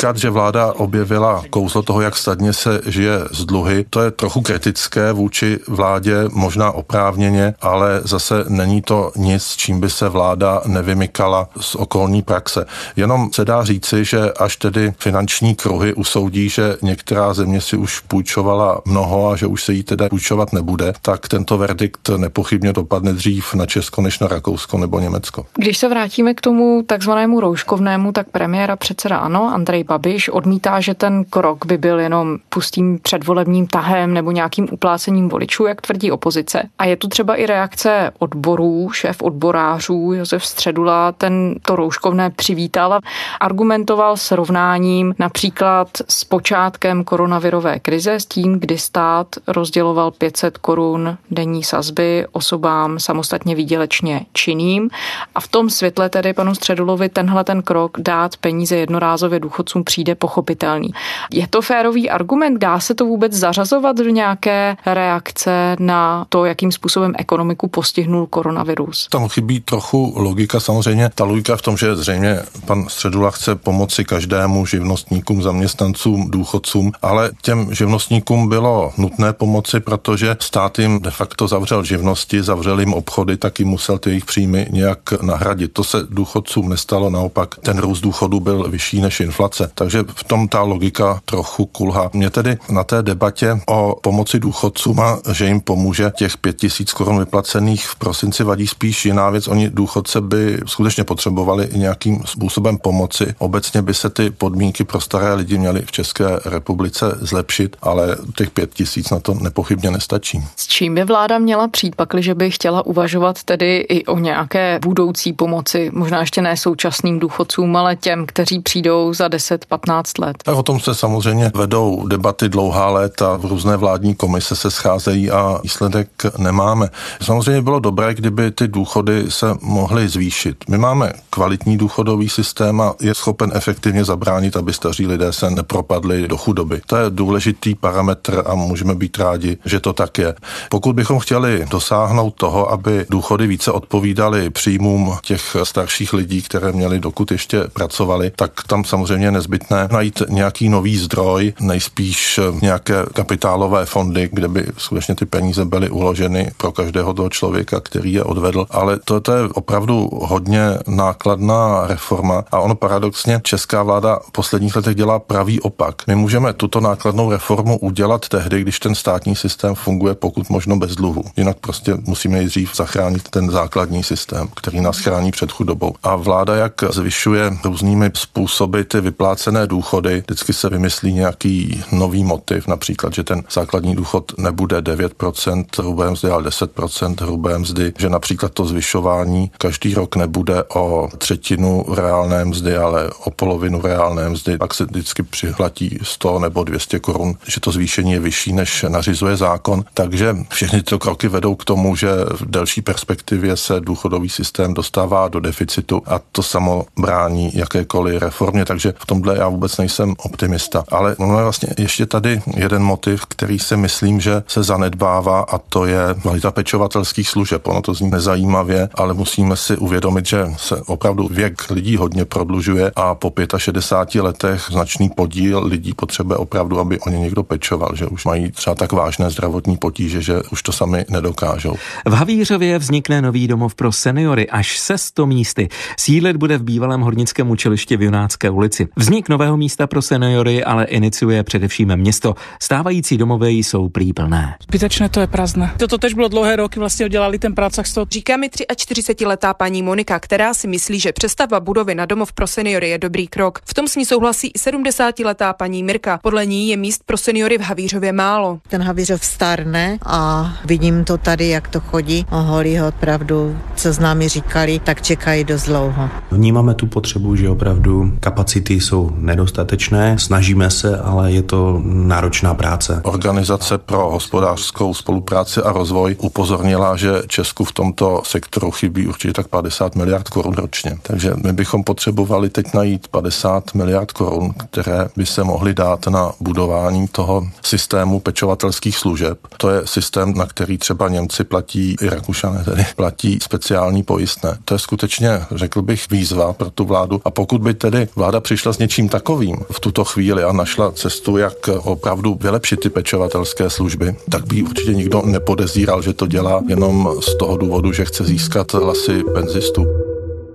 Říkat, 0.00 0.16
že 0.16 0.30
vláda 0.30 0.72
objevila 0.72 1.42
kouzlo 1.50 1.82
toho, 1.82 2.00
jak 2.00 2.16
snadně 2.16 2.52
se 2.52 2.80
žije 2.86 3.18
z 3.30 3.44
dluhy, 3.44 3.84
to 3.90 4.00
je 4.00 4.10
trochu 4.10 4.40
kritické 4.40 5.12
vůči 5.12 5.58
vládě, 5.68 6.14
možná 6.32 6.70
oprávněně, 6.70 7.54
ale 7.60 8.00
zase 8.04 8.44
není 8.48 8.82
to 8.82 9.12
nic, 9.16 9.54
čím 9.56 9.80
by 9.80 9.90
se 9.90 10.08
vláda 10.08 10.62
nevymykala 10.66 11.48
z 11.60 11.74
okolní 11.74 12.22
praxe. 12.22 12.66
Jenom 12.96 13.32
se 13.32 13.44
dá 13.44 13.64
říci, 13.64 14.04
že 14.04 14.32
až 14.32 14.56
tedy 14.56 14.92
finanční 14.98 15.54
kruhy 15.54 15.94
usoudí, 15.94 16.48
že 16.48 16.76
některá 16.82 17.34
země 17.34 17.60
si 17.60 17.76
už 17.76 18.00
půjčovala 18.00 18.80
mnoho 18.84 19.30
a 19.30 19.36
že 19.36 19.46
už 19.46 19.64
se 19.64 19.72
jí 19.72 19.82
teda 19.82 20.08
půjčovat 20.08 20.52
nebude, 20.52 20.92
tak 21.02 21.28
tento 21.28 21.58
verdikt 21.58 22.08
nepochybně 22.16 22.72
dopadne 22.72 23.12
dřív 23.12 23.54
na 23.54 23.66
Česko 23.66 24.02
než 24.02 24.18
na 24.18 24.28
Rakousko 24.28 24.78
nebo 24.78 25.00
Německo. 25.00 25.46
Když 25.54 25.78
se 25.78 25.88
vrátíme 25.88 26.34
k 26.34 26.40
tomu 26.40 26.82
takzvanému 26.86 27.40
rouškovnému, 27.40 28.12
tak 28.12 28.28
premiéra 28.28 28.76
předseda 28.76 29.16
ano, 29.16 29.50
Andrej 29.54 29.84
Babiš 29.90 30.28
odmítá, 30.28 30.80
že 30.80 30.94
ten 30.94 31.24
krok 31.24 31.66
by 31.66 31.78
byl 31.78 32.00
jenom 32.00 32.38
pustým 32.48 32.98
předvolebním 32.98 33.66
tahem 33.66 34.14
nebo 34.14 34.30
nějakým 34.30 34.68
uplácením 34.70 35.28
voličů, 35.28 35.66
jak 35.66 35.80
tvrdí 35.80 36.10
opozice. 36.10 36.62
A 36.78 36.84
je 36.84 36.96
tu 36.96 37.08
třeba 37.08 37.34
i 37.34 37.46
reakce 37.46 38.10
odborů, 38.18 38.90
šéf 38.92 39.22
odborářů 39.22 40.12
Josef 40.12 40.46
Středula, 40.46 41.12
ten 41.12 41.54
to 41.62 41.76
rouškovné 41.76 42.30
přivítal 42.30 42.92
a 42.92 43.00
argumentoval 43.40 44.16
srovnáním 44.16 45.14
například 45.18 45.88
s 46.08 46.24
počátkem 46.24 47.04
koronavirové 47.04 47.78
krize, 47.78 48.14
s 48.14 48.26
tím, 48.26 48.60
kdy 48.60 48.78
stát 48.78 49.26
rozděloval 49.46 50.10
500 50.10 50.58
korun 50.58 51.16
denní 51.30 51.62
sazby 51.62 52.26
osobám 52.32 52.98
samostatně 52.98 53.54
výdělečně 53.54 54.26
činným. 54.32 54.90
A 55.34 55.40
v 55.40 55.48
tom 55.48 55.70
světle 55.70 56.08
tedy 56.08 56.32
panu 56.32 56.54
Středulovi 56.54 57.08
tenhle 57.08 57.44
ten 57.44 57.62
krok 57.62 58.00
dát 58.00 58.36
peníze 58.36 58.76
jednorázově 58.76 59.40
důchodcům 59.40 59.79
budoucnu 59.80 59.84
přijde 59.84 60.14
pochopitelný. 60.14 60.90
Je 61.32 61.46
to 61.48 61.62
férový 61.62 62.10
argument? 62.10 62.58
Dá 62.58 62.80
se 62.80 62.94
to 62.94 63.04
vůbec 63.04 63.32
zařazovat 63.32 63.96
do 63.96 64.10
nějaké 64.10 64.76
reakce 64.86 65.76
na 65.78 66.26
to, 66.28 66.44
jakým 66.44 66.72
způsobem 66.72 67.12
ekonomiku 67.18 67.68
postihnul 67.68 68.26
koronavirus? 68.26 69.08
Tam 69.10 69.28
chybí 69.28 69.60
trochu 69.60 70.12
logika. 70.16 70.60
Samozřejmě 70.60 71.10
ta 71.14 71.24
logika 71.24 71.56
v 71.56 71.62
tom, 71.62 71.76
že 71.76 71.96
zřejmě 71.96 72.40
pan 72.66 72.88
Středula 72.88 73.30
chce 73.30 73.54
pomoci 73.54 74.04
každému 74.04 74.66
živnostníkům, 74.66 75.42
zaměstnancům, 75.42 76.30
důchodcům, 76.30 76.92
ale 77.02 77.30
těm 77.42 77.74
živnostníkům 77.74 78.48
bylo 78.48 78.92
nutné 78.96 79.32
pomoci, 79.32 79.80
protože 79.80 80.36
stát 80.40 80.78
jim 80.78 81.00
de 81.00 81.10
facto 81.10 81.48
zavřel 81.48 81.84
živnosti, 81.84 82.42
zavřel 82.42 82.80
jim 82.80 82.94
obchody, 82.94 83.36
taky 83.36 83.64
musel 83.64 83.98
ty 83.98 84.10
jejich 84.10 84.24
příjmy 84.24 84.68
nějak 84.70 85.22
nahradit. 85.22 85.72
To 85.72 85.84
se 85.84 85.98
důchodcům 86.10 86.68
nestalo, 86.68 87.10
naopak 87.10 87.54
ten 87.62 87.78
růst 87.78 88.00
důchodu 88.00 88.40
byl 88.40 88.68
vyšší 88.68 89.00
než 89.00 89.20
inflace. 89.20 89.69
Takže 89.74 90.04
v 90.08 90.24
tom 90.24 90.48
ta 90.48 90.62
logika 90.62 91.20
trochu 91.24 91.66
kulha. 91.66 92.10
Mě 92.12 92.30
tedy 92.30 92.58
na 92.70 92.84
té 92.84 93.02
debatě 93.02 93.60
o 93.66 93.96
pomoci 94.02 94.38
důchodcům 94.40 95.00
a 95.00 95.18
že 95.32 95.46
jim 95.46 95.60
pomůže 95.60 96.12
těch 96.16 96.36
pět 96.36 96.56
tisíc 96.56 96.92
korun 96.92 97.18
vyplacených 97.18 97.86
v 97.86 97.96
prosinci 97.96 98.44
vadí 98.44 98.66
spíš 98.66 99.04
jiná 99.04 99.30
věc. 99.30 99.48
Oni 99.48 99.70
důchodce 99.70 100.20
by 100.20 100.60
skutečně 100.66 101.04
potřebovali 101.04 101.68
nějakým 101.72 102.22
způsobem 102.24 102.78
pomoci. 102.78 103.34
Obecně 103.38 103.82
by 103.82 103.94
se 103.94 104.10
ty 104.10 104.30
podmínky 104.30 104.84
pro 104.84 105.00
staré 105.00 105.34
lidi 105.34 105.58
měly 105.58 105.82
v 105.82 105.92
České 105.92 106.24
republice 106.44 107.18
zlepšit, 107.20 107.76
ale 107.82 108.16
těch 108.36 108.50
pět 108.50 108.74
tisíc 108.74 109.10
na 109.10 109.20
to 109.20 109.34
nepochybně 109.34 109.90
nestačí. 109.90 110.44
S 110.56 110.66
čím 110.66 110.94
by 110.94 111.04
vláda 111.04 111.38
měla 111.38 111.68
přijít, 111.68 111.96
pakli, 111.96 112.22
že 112.22 112.34
by 112.34 112.50
chtěla 112.50 112.86
uvažovat 112.86 113.42
tedy 113.42 113.76
i 113.76 114.04
o 114.04 114.18
nějaké 114.18 114.78
budoucí 114.82 115.32
pomoci, 115.32 115.90
možná 115.94 116.20
ještě 116.20 116.42
ne 116.42 116.56
současným 116.56 117.18
důchodcům, 117.18 117.76
ale 117.76 117.96
těm, 117.96 118.26
kteří 118.26 118.60
přijdou 118.60 119.14
za 119.14 119.28
10-15 119.70 120.02
let? 120.24 120.36
Tak 120.44 120.56
o 120.56 120.62
tom 120.62 120.80
se 120.80 120.94
samozřejmě 120.94 121.50
vedou 121.54 122.06
debaty 122.08 122.48
dlouhá 122.48 122.90
léta, 122.90 123.36
v 123.36 123.44
různé 123.44 123.76
vládní 123.76 124.14
komise 124.14 124.56
se 124.56 124.70
scházejí 124.70 125.30
a 125.30 125.60
výsledek 125.62 126.08
nemáme. 126.38 126.88
Samozřejmě 127.22 127.62
bylo 127.62 127.80
dobré, 127.80 128.14
kdyby 128.14 128.50
ty 128.50 128.68
důchody 128.68 129.24
se 129.28 129.46
mohly 129.60 130.08
zvýšit. 130.08 130.64
My 130.68 130.78
máme 130.78 131.12
kvalitní 131.30 131.76
důchodový 131.76 132.28
systém 132.28 132.80
a 132.80 132.94
je 133.00 133.14
schopen 133.14 133.50
efektivně 133.54 134.04
zabránit, 134.04 134.56
aby 134.56 134.72
staří 134.72 135.06
lidé 135.06 135.32
se 135.32 135.50
nepropadli 135.50 136.28
do 136.28 136.36
chudoby. 136.36 136.80
To 136.86 136.96
je 136.96 137.10
důležitý 137.10 137.74
parametr 137.74 138.42
a 138.46 138.54
můžeme 138.54 138.94
být 138.94 139.18
rádi, 139.18 139.58
že 139.64 139.80
to 139.80 139.92
tak 139.92 140.18
je. 140.18 140.34
Pokud 140.70 140.96
bychom 140.96 141.18
chtěli 141.18 141.66
dosáhnout 141.70 142.34
toho, 142.34 142.72
aby 142.72 143.06
důchody 143.10 143.46
více 143.46 143.72
odpovídaly 143.72 144.50
příjmům 144.50 145.16
těch 145.22 145.56
starších 145.62 146.12
lidí, 146.12 146.42
které 146.42 146.72
měli 146.72 147.00
dokud 147.00 147.30
ještě 147.30 147.64
pracovali, 147.72 148.32
tak 148.36 148.52
tam 148.66 148.84
samozřejmě 148.84 149.26
je 149.26 149.30
nezbytné 149.50 149.88
najít 149.92 150.22
nějaký 150.28 150.68
nový 150.68 150.96
zdroj, 150.96 151.52
nejspíš 151.60 152.40
nějaké 152.62 152.94
kapitálové 153.12 153.86
fondy, 153.86 154.28
kde 154.32 154.48
by 154.48 154.66
skutečně 154.78 155.14
ty 155.14 155.26
peníze 155.26 155.64
byly 155.64 155.90
uloženy 155.90 156.50
pro 156.56 156.72
každého 156.72 157.14
toho 157.14 157.28
člověka, 157.28 157.80
který 157.80 158.12
je 158.12 158.24
odvedl. 158.24 158.66
Ale 158.70 158.98
to, 159.04 159.20
to 159.20 159.32
je 159.32 159.48
opravdu 159.48 160.10
hodně 160.12 160.78
nákladná 160.86 161.86
reforma 161.86 162.44
a 162.52 162.58
ono 162.58 162.74
paradoxně 162.74 163.40
česká 163.42 163.82
vláda 163.82 164.18
v 164.28 164.32
posledních 164.32 164.76
letech 164.76 164.94
dělá 164.94 165.18
pravý 165.18 165.60
opak. 165.60 166.02
My 166.06 166.14
můžeme 166.14 166.52
tuto 166.52 166.80
nákladnou 166.80 167.30
reformu 167.30 167.78
udělat 167.78 168.28
tehdy, 168.28 168.60
když 168.60 168.78
ten 168.80 168.94
státní 168.94 169.36
systém 169.36 169.74
funguje 169.74 170.14
pokud 170.14 170.50
možno 170.50 170.76
bez 170.76 170.94
dluhu. 170.94 171.22
Jinak 171.36 171.56
prostě 171.60 171.94
musíme 172.06 172.36
nejdřív 172.38 172.76
zachránit 172.76 173.28
ten 173.28 173.50
základní 173.50 174.02
systém, 174.02 174.48
který 174.56 174.80
nás 174.80 174.98
chrání 174.98 175.30
před 175.30 175.52
chudobou. 175.52 175.94
A 176.02 176.16
vláda, 176.16 176.56
jak 176.56 176.72
zvyšuje 176.90 177.52
různými 177.64 178.10
způsoby 178.14 178.80
ty 178.82 179.00
vyplácené 179.40 179.66
důchody, 179.66 180.22
vždycky 180.26 180.52
se 180.52 180.68
vymyslí 180.68 181.12
nějaký 181.12 181.84
nový 181.92 182.24
motiv, 182.24 182.66
například, 182.66 183.14
že 183.14 183.24
ten 183.24 183.42
základní 183.52 183.96
důchod 183.96 184.32
nebude 184.38 184.80
9% 184.80 185.64
hrubé 185.78 186.10
mzdy, 186.10 186.30
ale 186.30 186.42
10% 186.42 187.14
hrubé 187.20 187.58
mzdy, 187.58 187.92
že 187.98 188.10
například 188.10 188.52
to 188.52 188.64
zvyšování 188.64 189.50
každý 189.58 189.94
rok 189.94 190.16
nebude 190.16 190.64
o 190.64 191.08
třetinu 191.18 191.84
reálné 191.94 192.44
mzdy, 192.44 192.76
ale 192.76 193.10
o 193.24 193.30
polovinu 193.30 193.80
reálné 193.82 194.28
mzdy, 194.28 194.58
pak 194.58 194.74
se 194.74 194.84
vždycky 194.84 195.22
přihlatí 195.22 195.98
100 196.02 196.38
nebo 196.38 196.64
200 196.64 196.98
korun, 196.98 197.34
že 197.46 197.60
to 197.60 197.72
zvýšení 197.72 198.12
je 198.12 198.20
vyšší, 198.20 198.52
než 198.52 198.84
nařizuje 198.88 199.36
zákon. 199.36 199.84
Takže 199.94 200.36
všechny 200.48 200.78
tyto 200.78 200.98
kroky 200.98 201.28
vedou 201.28 201.54
k 201.54 201.64
tomu, 201.64 201.96
že 201.96 202.08
v 202.30 202.50
delší 202.50 202.82
perspektivě 202.82 203.56
se 203.56 203.80
důchodový 203.80 204.28
systém 204.28 204.74
dostává 204.74 205.28
do 205.28 205.40
deficitu 205.40 206.02
a 206.06 206.20
to 206.32 206.42
samo 206.42 206.86
brání 207.00 207.50
jakékoliv 207.54 208.22
reformě, 208.22 208.64
takže 208.64 208.94
v 208.98 209.06
tomhle 209.06 209.29
já 209.36 209.48
vůbec 209.48 209.78
nejsem 209.78 210.14
optimista. 210.18 210.84
Ale 210.88 211.16
ono 211.16 211.38
je 211.38 211.42
vlastně 211.42 211.68
ještě 211.78 212.06
tady 212.06 212.42
jeden 212.56 212.82
motiv, 212.82 213.26
který 213.26 213.58
si 213.58 213.76
myslím, 213.76 214.20
že 214.20 214.42
se 214.46 214.62
zanedbává 214.62 215.40
a 215.40 215.58
to 215.58 215.86
je 215.86 216.00
kvalita 216.22 216.50
pečovatelských 216.50 217.28
služeb. 217.28 217.66
Ono 217.66 217.82
to 217.82 217.94
zní 217.94 218.10
nezajímavě, 218.10 218.88
ale 218.94 219.14
musíme 219.14 219.56
si 219.56 219.76
uvědomit, 219.76 220.26
že 220.26 220.46
se 220.56 220.76
opravdu 220.86 221.28
věk 221.28 221.70
lidí 221.70 221.96
hodně 221.96 222.24
prodlužuje 222.24 222.92
a 222.96 223.14
po 223.14 223.32
65 223.56 224.22
letech 224.22 224.66
značný 224.70 225.10
podíl 225.10 225.62
lidí 225.66 225.94
potřebuje 225.94 226.36
opravdu, 226.36 226.80
aby 226.80 227.00
o 227.00 227.10
ně 227.10 227.18
někdo 227.18 227.42
pečoval, 227.42 227.90
že 227.94 228.06
už 228.06 228.24
mají 228.24 228.52
třeba 228.52 228.74
tak 228.74 228.92
vážné 228.92 229.30
zdravotní 229.30 229.76
potíže, 229.76 230.22
že 230.22 230.42
už 230.52 230.62
to 230.62 230.72
sami 230.72 231.04
nedokážou. 231.08 231.74
V 232.04 232.12
Havířově 232.12 232.78
vznikne 232.78 233.22
nový 233.22 233.48
domov 233.48 233.74
pro 233.74 233.92
seniory 233.92 234.48
až 234.48 234.78
se 234.78 234.98
100 234.98 235.26
místy. 235.26 235.68
Sídlit 235.98 236.36
bude 236.36 236.58
v 236.58 236.62
bývalém 236.62 237.00
hornickém 237.00 237.50
učilišti 237.50 237.96
v 237.96 238.02
Junácké 238.02 238.50
ulici. 238.50 238.88
Vznik 238.96 239.19
nového 239.28 239.56
místa 239.56 239.86
pro 239.86 240.02
seniory 240.02 240.64
ale 240.64 240.84
iniciuje 240.84 241.42
především 241.42 241.96
město. 241.96 242.34
Stávající 242.62 243.18
domovy 243.18 243.50
jsou 243.50 243.88
prý 243.88 244.12
plné. 244.12 244.54
Zbytečné 244.62 245.08
to 245.08 245.20
je 245.20 245.26
prázdné. 245.26 245.74
Toto 245.78 245.98
tež 245.98 246.14
bylo 246.14 246.28
dlouhé 246.28 246.56
roky, 246.56 246.78
vlastně 246.78 247.06
udělali 247.06 247.38
ten 247.38 247.54
prácach 247.54 247.86
z 247.86 247.94
toho. 247.94 248.06
Říká 248.10 248.36
mi 248.36 248.48
43-letá 248.48 249.54
paní 249.54 249.82
Monika, 249.82 250.20
která 250.20 250.54
si 250.54 250.68
myslí, 250.68 251.00
že 251.00 251.12
přestavba 251.12 251.60
budovy 251.60 251.94
na 251.94 252.06
domov 252.06 252.32
pro 252.32 252.46
seniory 252.46 252.88
je 252.88 252.98
dobrý 252.98 253.28
krok. 253.28 253.58
V 253.64 253.74
tom 253.74 253.88
s 253.88 253.96
ní 253.96 254.04
souhlasí 254.04 254.46
i 254.48 254.58
70-letá 254.58 255.52
paní 255.52 255.82
Mirka. 255.82 256.18
Podle 256.22 256.46
ní 256.46 256.68
je 256.68 256.76
míst 256.76 257.02
pro 257.06 257.16
seniory 257.16 257.58
v 257.58 257.60
Havířově 257.60 258.12
málo. 258.12 258.58
Ten 258.68 258.82
Havířov 258.82 259.24
starne 259.24 259.98
a 260.06 260.52
vidím 260.64 261.04
to 261.04 261.18
tady, 261.18 261.48
jak 261.48 261.68
to 261.68 261.80
chodí. 261.80 262.26
Holí 262.30 262.78
ho 262.78 262.88
opravdu, 262.88 263.58
co 263.76 263.92
s 263.92 263.98
námi 263.98 264.28
říkali, 264.28 264.80
tak 264.84 265.02
čekají 265.02 265.44
dost 265.44 265.64
dlouho. 265.64 266.08
Vnímáme 266.30 266.74
tu 266.74 266.86
potřebu, 266.86 267.36
že 267.36 267.48
opravdu 267.48 268.12
kapacity 268.20 268.74
jsou 268.74 268.99
nedostatečné, 269.18 270.18
snažíme 270.18 270.70
se, 270.70 271.00
ale 271.00 271.32
je 271.32 271.42
to 271.42 271.80
náročná 271.84 272.54
práce. 272.54 273.00
Organizace 273.04 273.78
pro 273.78 274.10
hospodářskou 274.10 274.94
spolupráci 274.94 275.60
a 275.60 275.72
rozvoj 275.72 276.16
upozornila, 276.18 276.96
že 276.96 277.22
Česku 277.26 277.64
v 277.64 277.72
tomto 277.72 278.22
sektoru 278.24 278.70
chybí 278.70 279.06
určitě 279.06 279.32
tak 279.32 279.48
50 279.48 279.94
miliard 279.94 280.28
korun 280.28 280.54
ročně. 280.54 280.98
Takže 281.02 281.32
my 281.44 281.52
bychom 281.52 281.84
potřebovali 281.84 282.50
teď 282.50 282.74
najít 282.74 283.08
50 283.08 283.74
miliard 283.74 284.12
korun, 284.12 284.52
které 284.52 285.08
by 285.16 285.26
se 285.26 285.44
mohly 285.44 285.74
dát 285.74 286.06
na 286.06 286.32
budování 286.40 287.08
toho 287.08 287.46
systému 287.64 288.20
pečovatelských 288.20 288.96
služeb. 288.96 289.38
To 289.56 289.70
je 289.70 289.82
systém, 289.84 290.34
na 290.34 290.46
který 290.46 290.78
třeba 290.78 291.08
Němci 291.08 291.44
platí, 291.44 291.96
i 292.00 292.08
Rakušané 292.08 292.64
tedy 292.64 292.86
platí 292.96 293.38
speciální 293.42 294.02
pojistné. 294.02 294.58
To 294.64 294.74
je 294.74 294.78
skutečně, 294.78 295.30
řekl 295.54 295.82
bych, 295.82 296.10
výzva 296.10 296.52
pro 296.52 296.70
tu 296.70 296.84
vládu. 296.84 297.20
A 297.24 297.30
pokud 297.30 297.60
by 297.60 297.74
tedy 297.74 298.08
vláda 298.16 298.40
přišla 298.40 298.72
s 298.72 298.78
něčím 298.78 298.89
takovým 299.08 299.56
v 299.70 299.80
tuto 299.80 300.04
chvíli 300.04 300.42
a 300.42 300.52
našla 300.52 300.92
cestu, 300.92 301.36
jak 301.36 301.68
opravdu 301.68 302.38
vylepšit 302.40 302.80
ty 302.80 302.90
pečovatelské 302.90 303.70
služby, 303.70 304.16
tak 304.30 304.46
by 304.46 304.62
určitě 304.62 304.94
nikdo 304.94 305.22
nepodezíral, 305.24 306.02
že 306.02 306.12
to 306.12 306.26
dělá 306.26 306.62
jenom 306.68 307.14
z 307.20 307.34
toho 307.38 307.56
důvodu, 307.56 307.92
že 307.92 308.04
chce 308.04 308.24
získat 308.24 308.72
hlasy 308.72 309.22
penzistů 309.34 310.09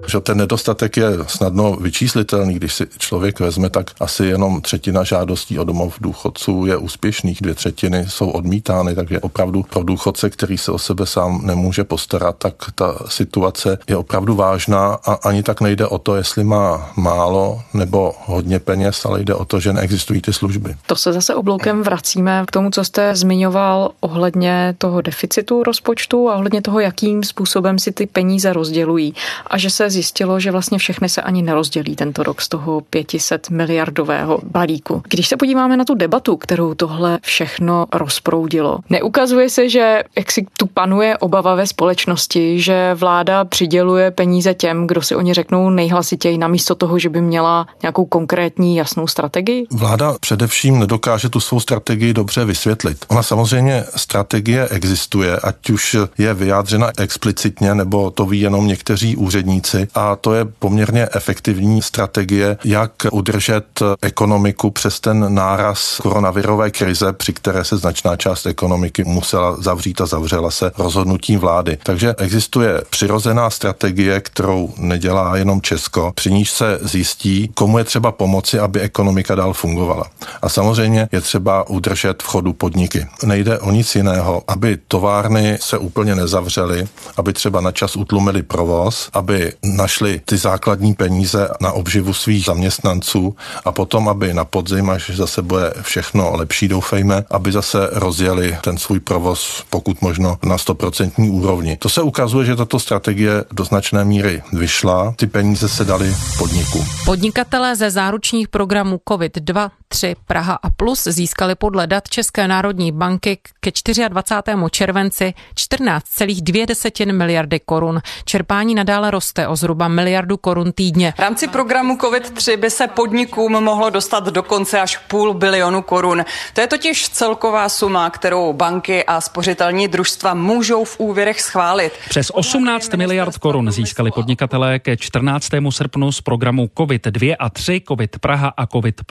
že 0.07 0.19
ten 0.19 0.37
nedostatek 0.37 0.97
je 0.97 1.07
snadno 1.27 1.75
vyčíslitelný. 1.81 2.53
Když 2.53 2.73
si 2.73 2.87
člověk 2.97 3.39
vezme, 3.39 3.69
tak 3.69 3.91
asi 3.99 4.25
jenom 4.25 4.61
třetina 4.61 5.03
žádostí 5.03 5.59
o 5.59 5.63
domov 5.63 5.95
důchodců 6.01 6.65
je 6.65 6.77
úspěšných, 6.77 7.41
dvě 7.41 7.55
třetiny 7.55 8.05
jsou 8.09 8.29
odmítány, 8.29 8.95
takže 8.95 9.19
opravdu 9.19 9.63
pro 9.63 9.83
důchodce, 9.83 10.29
který 10.29 10.57
se 10.57 10.71
o 10.71 10.77
sebe 10.77 11.05
sám 11.05 11.41
nemůže 11.43 11.83
postarat, 11.83 12.35
tak 12.37 12.53
ta 12.75 12.95
situace 13.07 13.77
je 13.87 13.97
opravdu 13.97 14.35
vážná 14.35 14.93
a 14.93 15.13
ani 15.13 15.43
tak 15.43 15.61
nejde 15.61 15.87
o 15.87 15.97
to, 15.97 16.15
jestli 16.15 16.43
má 16.43 16.91
málo 16.95 17.61
nebo 17.73 18.13
hodně 18.25 18.59
peněz, 18.59 19.05
ale 19.05 19.21
jde 19.21 19.35
o 19.35 19.45
to, 19.45 19.59
že 19.59 19.73
neexistují 19.73 20.21
ty 20.21 20.33
služby. 20.33 20.75
To 20.87 20.95
se 20.95 21.13
zase 21.13 21.35
obloukem 21.35 21.83
vracíme 21.83 22.43
k 22.47 22.51
tomu, 22.51 22.69
co 22.69 22.83
jste 22.83 23.15
zmiňoval 23.15 23.91
ohledně 23.99 24.75
toho 24.77 25.01
deficitu 25.01 25.63
rozpočtu 25.63 26.29
a 26.29 26.35
ohledně 26.35 26.61
toho, 26.61 26.79
jakým 26.79 27.23
způsobem 27.23 27.79
si 27.79 27.91
ty 27.91 28.05
peníze 28.05 28.53
rozdělují 28.53 29.13
a 29.47 29.57
že 29.57 29.69
se 29.69 29.89
zjistilo, 29.95 30.39
že 30.39 30.51
vlastně 30.51 30.77
všechny 30.77 31.09
se 31.09 31.21
ani 31.21 31.41
nerozdělí 31.41 31.95
tento 31.95 32.23
rok 32.23 32.41
z 32.41 32.49
toho 32.49 32.81
500 32.81 33.49
miliardového 33.49 34.39
balíku. 34.43 35.01
Když 35.09 35.27
se 35.27 35.37
podíváme 35.37 35.77
na 35.77 35.85
tu 35.85 35.95
debatu, 35.95 36.37
kterou 36.37 36.73
tohle 36.73 37.19
všechno 37.21 37.85
rozproudilo, 37.93 38.79
neukazuje 38.89 39.49
se, 39.49 39.69
že 39.69 40.03
jak 40.17 40.31
si 40.31 40.45
tu 40.57 40.67
panuje 40.67 41.17
obava 41.17 41.55
ve 41.55 41.67
společnosti, 41.67 42.59
že 42.61 42.93
vláda 42.95 43.45
přiděluje 43.45 44.11
peníze 44.11 44.53
těm, 44.53 44.87
kdo 44.87 45.01
si 45.01 45.15
oni 45.15 45.33
řeknou 45.33 45.69
nejhlasitěji, 45.69 46.37
namísto 46.37 46.75
toho, 46.75 46.99
že 46.99 47.09
by 47.09 47.21
měla 47.21 47.67
nějakou 47.81 48.05
konkrétní 48.05 48.75
jasnou 48.75 49.07
strategii? 49.07 49.65
Vláda 49.71 50.15
především 50.19 50.79
nedokáže 50.79 51.29
tu 51.29 51.39
svou 51.39 51.59
strategii 51.59 52.13
dobře 52.13 52.45
vysvětlit. 52.45 53.05
Ona 53.07 53.23
samozřejmě 53.23 53.83
strategie 53.95 54.67
existuje, 54.67 55.37
ať 55.37 55.69
už 55.69 55.97
je 56.17 56.33
vyjádřena 56.33 56.91
explicitně, 56.97 57.75
nebo 57.75 58.11
to 58.11 58.25
ví 58.25 58.39
jenom 58.39 58.67
někteří 58.67 59.15
úředníci. 59.15 59.84
A 59.95 60.15
to 60.15 60.33
je 60.33 60.45
poměrně 60.45 61.07
efektivní 61.15 61.81
strategie, 61.81 62.57
jak 62.63 62.91
udržet 63.11 63.65
ekonomiku 64.01 64.71
přes 64.71 64.99
ten 64.99 65.35
náraz 65.35 65.97
koronavirové 66.01 66.71
krize, 66.71 67.13
při 67.13 67.33
které 67.33 67.63
se 67.63 67.77
značná 67.77 68.15
část 68.15 68.45
ekonomiky 68.45 69.03
musela 69.03 69.61
zavřít 69.61 70.01
a 70.01 70.05
zavřela 70.05 70.51
se 70.51 70.71
rozhodnutím 70.77 71.39
vlády. 71.39 71.77
Takže 71.83 72.15
existuje 72.17 72.81
přirozená 72.89 73.49
strategie, 73.49 74.21
kterou 74.21 74.73
nedělá 74.77 75.37
jenom 75.37 75.61
Česko, 75.61 76.11
při 76.15 76.31
níž 76.31 76.51
se 76.51 76.79
zjistí, 76.81 77.51
komu 77.53 77.77
je 77.77 77.83
třeba 77.83 78.11
pomoci, 78.11 78.59
aby 78.59 78.79
ekonomika 78.81 79.35
dál 79.35 79.53
fungovala. 79.53 80.05
A 80.41 80.49
samozřejmě 80.49 81.09
je 81.11 81.21
třeba 81.21 81.69
udržet 81.69 82.23
v 82.23 82.27
chodu 82.27 82.53
podniky. 82.53 83.07
Nejde 83.23 83.59
o 83.59 83.71
nic 83.71 83.95
jiného, 83.95 84.43
aby 84.47 84.77
továrny 84.87 85.57
se 85.61 85.77
úplně 85.77 86.15
nezavřely, 86.15 86.87
aby 87.17 87.33
třeba 87.33 87.61
na 87.61 87.71
čas 87.71 87.95
utlumili 87.95 88.43
provoz, 88.43 89.09
aby 89.13 89.53
našli 89.75 90.21
ty 90.25 90.37
základní 90.37 90.93
peníze 90.93 91.49
na 91.61 91.71
obživu 91.71 92.13
svých 92.13 92.45
zaměstnanců 92.45 93.35
a 93.65 93.71
potom, 93.71 94.09
aby 94.09 94.33
na 94.33 94.45
podzim, 94.45 94.89
až 94.89 95.11
zase 95.13 95.41
bude 95.41 95.73
všechno 95.81 96.35
lepší, 96.35 96.67
doufejme, 96.67 97.23
aby 97.29 97.51
zase 97.51 97.89
rozjeli 97.91 98.57
ten 98.61 98.77
svůj 98.77 98.99
provoz 98.99 99.63
pokud 99.69 100.01
možno 100.01 100.37
na 100.43 100.57
100% 100.57 101.31
úrovni. 101.31 101.77
To 101.77 101.89
se 101.89 102.01
ukazuje, 102.01 102.45
že 102.45 102.55
tato 102.55 102.79
strategie 102.79 103.43
do 103.51 103.65
značné 103.65 104.05
míry 104.05 104.43
vyšla, 104.53 105.13
ty 105.17 105.27
peníze 105.27 105.69
se 105.69 105.85
dali 105.85 106.15
podniku. 106.37 106.85
Podnikatelé 107.05 107.75
ze 107.75 107.91
záručních 107.91 108.47
programů 108.47 108.99
COVID-2, 109.09 109.69
3, 109.87 110.15
Praha 110.27 110.59
a 110.63 110.69
Plus 110.69 111.03
získali 111.03 111.55
podle 111.55 111.87
dat 111.87 112.09
České 112.09 112.47
národní 112.47 112.91
banky 112.91 113.37
ke 113.59 113.71
24. 114.07 114.57
červenci 114.71 115.33
14,2 115.55 117.13
miliardy 117.13 117.59
korun. 117.65 118.01
Čerpání 118.25 118.75
nadále 118.75 119.11
roste 119.11 119.47
o 119.47 119.55
zhruba 119.55 119.87
miliardu 119.87 120.37
korun 120.37 120.71
týdně. 120.71 121.13
V 121.17 121.19
rámci 121.19 121.47
programu 121.47 121.95
COVID-3 121.95 122.57
by 122.57 122.69
se 122.69 122.87
podnikům 122.87 123.51
mohlo 123.51 123.89
dostat 123.89 124.25
dokonce 124.25 124.81
až 124.81 124.97
půl 124.97 125.33
bilionu 125.33 125.81
korun. 125.81 126.25
To 126.53 126.61
je 126.61 126.67
totiž 126.67 127.09
celková 127.09 127.69
suma, 127.69 128.09
kterou 128.09 128.53
banky 128.53 129.03
a 129.05 129.21
spořitelní 129.21 129.87
družstva 129.87 130.33
můžou 130.33 130.83
v 130.83 130.99
úvěrech 130.99 131.41
schválit. 131.41 131.93
Přes 132.09 132.31
18 132.33 132.93
miliard 132.93 133.37
korun 133.37 133.71
získali 133.71 134.11
podnikatelé 134.11 134.79
ke 134.79 134.97
14. 134.97 135.49
srpnu 135.69 136.11
z 136.11 136.21
programu 136.21 136.69
COVID-2 136.77 137.35
a 137.39 137.49
3, 137.49 137.81
COVID 137.87 138.19
Praha 138.19 138.53
a 138.57 138.67
COVID+. 138.67 139.01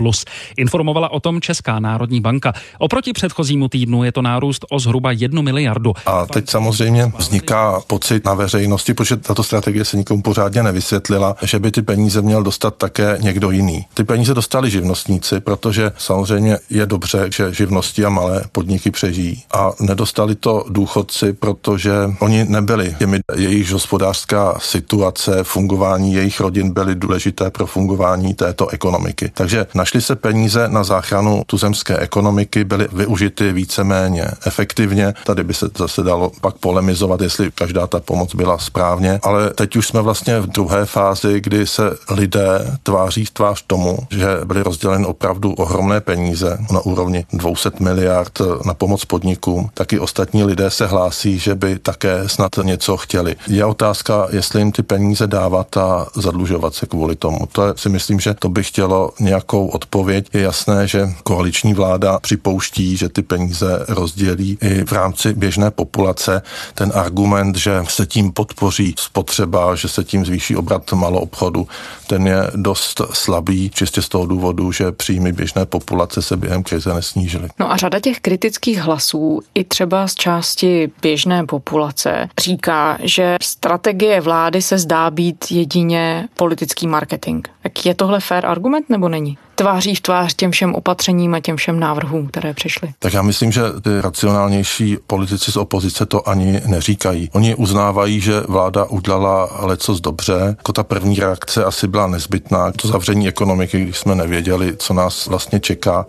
Informovala 0.74 1.12
o 1.12 1.20
tom 1.20 1.40
Česká 1.40 1.80
národní 1.80 2.20
banka. 2.20 2.52
Oproti 2.78 3.12
předchozímu 3.12 3.68
týdnu 3.68 4.04
je 4.04 4.12
to 4.12 4.22
nárůst 4.22 4.64
o 4.70 4.78
zhruba 4.78 5.12
1 5.12 5.42
miliardu. 5.42 5.94
A 6.06 6.26
teď 6.26 6.50
samozřejmě 6.50 7.12
vzniká 7.18 7.80
pocit 7.86 8.24
na 8.24 8.34
veřejnosti, 8.34 8.94
protože 8.94 9.16
tato 9.16 9.42
strategie 9.42 9.84
se 9.84 9.96
nikomu 9.96 10.22
pořádně 10.22 10.62
nevysvětlila, 10.62 11.36
že 11.42 11.58
by 11.58 11.70
ty 11.70 11.82
peníze 11.82 12.22
měl 12.22 12.42
dostat 12.42 12.74
také 12.76 13.18
někdo 13.20 13.50
jiný. 13.50 13.86
Ty 13.94 14.04
peníze 14.04 14.34
dostali 14.34 14.70
živnostníci, 14.70 15.40
protože 15.40 15.92
samozřejmě 15.98 16.58
je 16.70 16.86
dobře, 16.86 17.26
že 17.34 17.52
živnosti 17.52 18.04
a 18.04 18.08
malé 18.08 18.44
podniky 18.52 18.90
přežijí. 18.90 19.42
A 19.54 19.70
nedostali 19.80 20.34
to 20.34 20.64
důchodci, 20.68 21.32
protože 21.32 21.92
oni 22.18 22.44
nebyli 22.44 22.96
těmi, 22.98 23.20
jejich 23.34 23.70
hospodářská 23.70 24.58
situace, 24.58 25.44
fungování 25.44 26.14
jejich 26.14 26.40
rodin 26.40 26.72
byly 26.72 26.94
důležité 26.94 27.50
pro 27.50 27.66
fungování 27.66 28.34
této 28.34 28.68
ekonomiky. 28.68 29.30
Takže 29.34 29.66
našli 29.74 30.00
se 30.00 30.16
peníze 30.16 30.53
na 30.66 30.84
záchranu 30.84 31.42
tuzemské 31.46 31.98
ekonomiky, 31.98 32.64
byly 32.64 32.88
využity 32.92 33.52
víceméně 33.52 34.26
efektivně. 34.46 35.14
Tady 35.26 35.44
by 35.44 35.54
se 35.54 35.66
zase 35.78 36.02
dalo 36.02 36.32
pak 36.40 36.54
polemizovat, 36.54 37.20
jestli 37.20 37.50
každá 37.54 37.86
ta 37.86 38.00
pomoc 38.00 38.34
byla 38.34 38.58
správně, 38.58 39.20
ale 39.22 39.50
teď 39.50 39.76
už 39.76 39.86
jsme 39.86 40.02
vlastně 40.02 40.40
v 40.40 40.46
druhé 40.46 40.86
fázi, 40.86 41.40
kdy 41.40 41.66
se 41.66 41.82
lidé 42.10 42.78
tváří 42.82 43.24
v 43.24 43.30
tvář 43.30 43.62
tomu, 43.66 43.98
že 44.10 44.26
byly 44.44 44.62
rozděleny 44.62 45.06
opravdu 45.06 45.52
ohromné 45.52 46.00
peníze 46.00 46.58
na 46.72 46.80
úrovni 46.80 47.26
200 47.32 47.70
miliard 47.80 48.38
na 48.64 48.74
pomoc 48.74 49.04
podnikům, 49.04 49.70
taky 49.74 49.98
ostatní 49.98 50.44
lidé 50.44 50.70
se 50.70 50.86
hlásí, 50.86 51.38
že 51.38 51.54
by 51.54 51.78
také 51.78 52.28
snad 52.28 52.56
něco 52.62 52.96
chtěli. 52.96 53.36
Je 53.46 53.64
otázka, 53.64 54.26
jestli 54.30 54.60
jim 54.60 54.72
ty 54.72 54.82
peníze 54.82 55.26
dávat 55.26 55.76
a 55.76 56.06
zadlužovat 56.16 56.74
se 56.74 56.86
kvůli 56.86 57.16
tomu. 57.16 57.38
To 57.52 57.66
je, 57.66 57.72
si 57.76 57.88
myslím, 57.88 58.20
že 58.20 58.34
to 58.34 58.48
by 58.48 58.62
chtělo 58.62 59.10
nějakou 59.20 59.66
odpověď. 59.66 60.28
Je 60.32 60.43
jasné, 60.44 60.88
že 60.88 61.08
koaliční 61.22 61.74
vláda 61.74 62.18
připouští, 62.18 62.96
že 62.96 63.08
ty 63.08 63.22
peníze 63.22 63.84
rozdělí 63.88 64.58
i 64.62 64.84
v 64.84 64.92
rámci 64.92 65.32
běžné 65.32 65.70
populace. 65.70 66.42
Ten 66.74 66.92
argument, 66.94 67.56
že 67.56 67.82
se 67.88 68.06
tím 68.06 68.32
podpoří 68.32 68.94
spotřeba, 68.98 69.74
že 69.74 69.88
se 69.88 70.04
tím 70.04 70.24
zvýší 70.24 70.56
obrat 70.56 70.92
malou 70.92 71.18
obchodu, 71.18 71.68
ten 72.06 72.26
je 72.26 72.50
dost 72.54 73.00
slabý, 73.12 73.70
čistě 73.70 74.02
z 74.02 74.08
toho 74.08 74.26
důvodu, 74.26 74.72
že 74.72 74.92
příjmy 74.92 75.32
běžné 75.32 75.66
populace 75.66 76.22
se 76.22 76.36
během 76.36 76.62
krize 76.62 76.94
nesnížily. 76.94 77.48
No 77.58 77.72
a 77.72 77.76
řada 77.76 78.00
těch 78.00 78.20
kritických 78.20 78.78
hlasů, 78.78 79.40
i 79.54 79.64
třeba 79.64 80.08
z 80.08 80.14
části 80.14 80.90
běžné 81.02 81.46
populace, 81.46 82.28
říká, 82.40 82.98
že 83.02 83.36
strategie 83.42 84.20
vlády 84.20 84.62
se 84.62 84.78
zdá 84.78 85.10
být 85.10 85.44
jedině 85.50 86.28
politický 86.36 86.86
marketing. 86.86 87.48
Tak 87.62 87.86
je 87.86 87.94
tohle 87.94 88.20
fair 88.20 88.46
argument 88.46 88.90
nebo 88.90 89.08
není? 89.08 89.38
Tváří 89.54 89.94
v 89.94 90.00
tvář 90.00 90.34
těm 90.34 90.50
všem 90.50 90.74
opatřením 90.74 91.34
a 91.34 91.40
těm 91.40 91.56
všem 91.56 91.80
návrhům, 91.80 92.26
které 92.26 92.54
přišly. 92.54 92.92
Tak 92.98 93.12
já 93.12 93.22
myslím, 93.22 93.52
že 93.52 93.62
ty 93.82 93.90
racionálnější 94.00 94.96
politici 95.06 95.52
z 95.52 95.56
opozice 95.56 96.06
to 96.06 96.28
ani 96.28 96.60
neříkají. 96.66 97.30
Oni 97.32 97.54
uznávají, 97.54 98.20
že 98.20 98.40
vláda 98.40 98.84
udělala 98.84 99.48
lecos 99.60 100.00
dobře. 100.00 100.54
Jako 100.58 100.72
ta 100.72 100.82
první 100.82 101.16
reakce 101.16 101.64
asi 101.64 101.88
byla 101.88 102.06
nezbytná. 102.06 102.72
To 102.72 102.88
zavření 102.88 103.28
ekonomiky, 103.28 103.80
když 103.80 103.98
jsme 103.98 104.14
nevěděli, 104.14 104.76
co 104.76 104.94
nás 104.94 105.26
vlastně 105.26 105.60
čeká. 105.60 106.06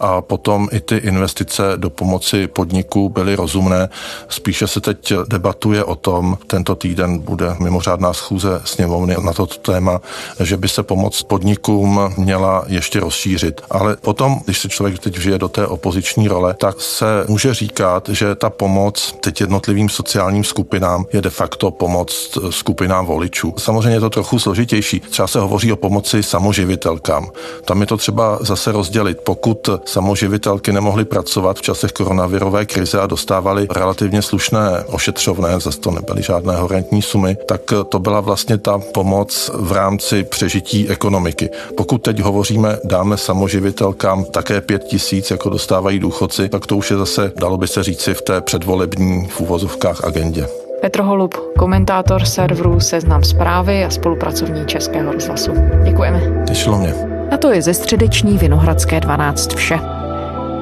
A 0.00 0.22
potom 0.22 0.68
i 0.72 0.80
ty 0.80 0.96
investice 0.96 1.62
do 1.76 1.90
pomoci 1.90 2.46
podniků 2.46 3.08
byly 3.08 3.36
rozumné. 3.36 3.88
Spíše 4.28 4.66
se 4.66 4.80
teď 4.80 5.12
debatuje 5.28 5.84
o 5.84 5.94
tom, 5.94 6.38
tento 6.46 6.74
týden 6.74 7.18
bude 7.18 7.56
mimořádná 7.60 8.12
schůze 8.12 8.60
sněmovny 8.64 9.16
na 9.22 9.32
toto 9.32 9.54
téma, 9.54 10.00
že 10.40 10.56
by 10.56 10.68
se 10.68 10.82
pomoc 10.82 11.22
podnikům 11.22 12.00
měla 12.16 12.64
ještě 12.66 12.87
ještě 12.88 13.00
rozšířit. 13.00 13.60
Ale 13.70 13.96
potom, 13.96 14.40
když 14.44 14.60
se 14.60 14.68
člověk 14.68 14.98
teď 14.98 15.16
vžije 15.16 15.38
do 15.38 15.48
té 15.48 15.66
opoziční 15.66 16.28
role, 16.28 16.54
tak 16.54 16.80
se 16.80 17.24
může 17.28 17.54
říkat, 17.54 18.08
že 18.08 18.34
ta 18.34 18.50
pomoc 18.50 19.14
teď 19.20 19.40
jednotlivým 19.40 19.88
sociálním 19.88 20.44
skupinám 20.44 21.04
je 21.12 21.20
de 21.22 21.30
facto 21.30 21.70
pomoc 21.70 22.38
skupinám 22.50 23.06
voličů. 23.06 23.54
Samozřejmě 23.58 23.96
je 23.96 24.00
to 24.00 24.10
trochu 24.10 24.38
složitější. 24.38 25.00
Třeba 25.00 25.28
se 25.28 25.40
hovoří 25.40 25.72
o 25.72 25.76
pomoci 25.76 26.22
samoživitelkám. 26.22 27.26
Tam 27.64 27.80
je 27.80 27.86
to 27.86 27.96
třeba 27.96 28.38
zase 28.40 28.72
rozdělit. 28.72 29.20
Pokud 29.20 29.68
samoživitelky 29.84 30.72
nemohly 30.72 31.04
pracovat 31.04 31.58
v 31.58 31.62
časech 31.62 31.92
koronavirové 31.92 32.66
krize 32.66 33.00
a 33.00 33.06
dostávali 33.06 33.66
relativně 33.70 34.22
slušné 34.22 34.84
ošetřovné, 34.86 35.60
zase 35.60 35.80
to 35.80 35.90
nebyly 35.90 36.22
žádné 36.22 36.56
horentní 36.56 37.02
sumy, 37.02 37.36
tak 37.46 37.60
to 37.88 37.98
byla 37.98 38.20
vlastně 38.20 38.58
ta 38.58 38.78
pomoc 38.78 39.50
v 39.54 39.72
rámci 39.72 40.24
přežití 40.24 40.88
ekonomiky. 40.88 41.50
Pokud 41.76 41.98
teď 41.98 42.20
hovoříme 42.20 42.77
dáme 42.84 43.16
samoživitelkám 43.16 44.24
také 44.24 44.60
pět 44.60 44.84
tisíc, 44.84 45.30
jako 45.30 45.48
dostávají 45.48 45.98
důchodci, 45.98 46.48
tak 46.48 46.66
to 46.66 46.76
už 46.76 46.90
je 46.90 46.96
zase, 46.96 47.32
dalo 47.36 47.56
by 47.56 47.68
se 47.68 47.82
říci, 47.82 48.14
v 48.14 48.22
té 48.22 48.40
předvolební 48.40 49.26
v 49.26 49.40
úvozovkách 49.40 50.04
agendě. 50.04 50.46
Petr 50.80 51.00
Holub, 51.00 51.34
komentátor 51.58 52.24
serveru 52.24 52.80
Seznam 52.80 53.24
zprávy 53.24 53.84
a 53.84 53.90
spolupracovník 53.90 54.66
Českého 54.66 55.12
rozhlasu. 55.12 55.52
Děkujeme. 55.84 56.44
Těšilo 56.46 56.78
mě. 56.78 56.94
A 57.30 57.36
to 57.36 57.52
je 57.52 57.62
ze 57.62 57.74
středeční 57.74 58.38
Vinohradské 58.38 59.00
12 59.00 59.54
vše. 59.54 59.78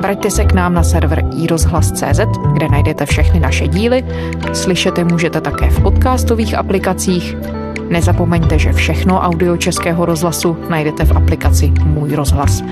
Vraťte 0.00 0.30
se 0.30 0.44
k 0.44 0.52
nám 0.52 0.74
na 0.74 0.82
server 0.82 1.24
iRozhlas.cz, 1.42 2.20
kde 2.52 2.68
najdete 2.68 3.06
všechny 3.06 3.40
naše 3.40 3.68
díly. 3.68 4.04
Slyšet 4.52 4.98
je 4.98 5.04
můžete 5.04 5.40
také 5.40 5.70
v 5.70 5.82
podcastových 5.82 6.54
aplikacích 6.54 7.36
Nezapomeňte, 7.90 8.58
že 8.58 8.72
všechno 8.72 9.20
audio 9.20 9.56
Českého 9.56 10.06
rozhlasu 10.06 10.56
najdete 10.68 11.04
v 11.04 11.16
aplikaci 11.16 11.72
Můj 11.84 12.14
rozhlas. 12.14 12.62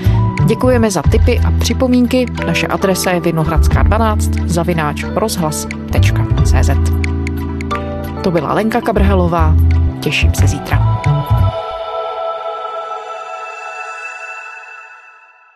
Děkujeme 0.46 0.90
za 0.90 1.02
tipy 1.02 1.38
a 1.38 1.50
připomínky. 1.50 2.26
Naše 2.46 2.66
adresa 2.66 3.10
je 3.10 3.20
Vinohradská 3.20 3.82
12 3.82 4.30
zavináč 4.46 5.04
rozhlas.cz 5.14 6.70
To 8.22 8.30
byla 8.30 8.54
Lenka 8.54 8.80
Kabrhelová. 8.80 9.54
Těším 10.00 10.34
se 10.34 10.46
zítra. 10.46 11.00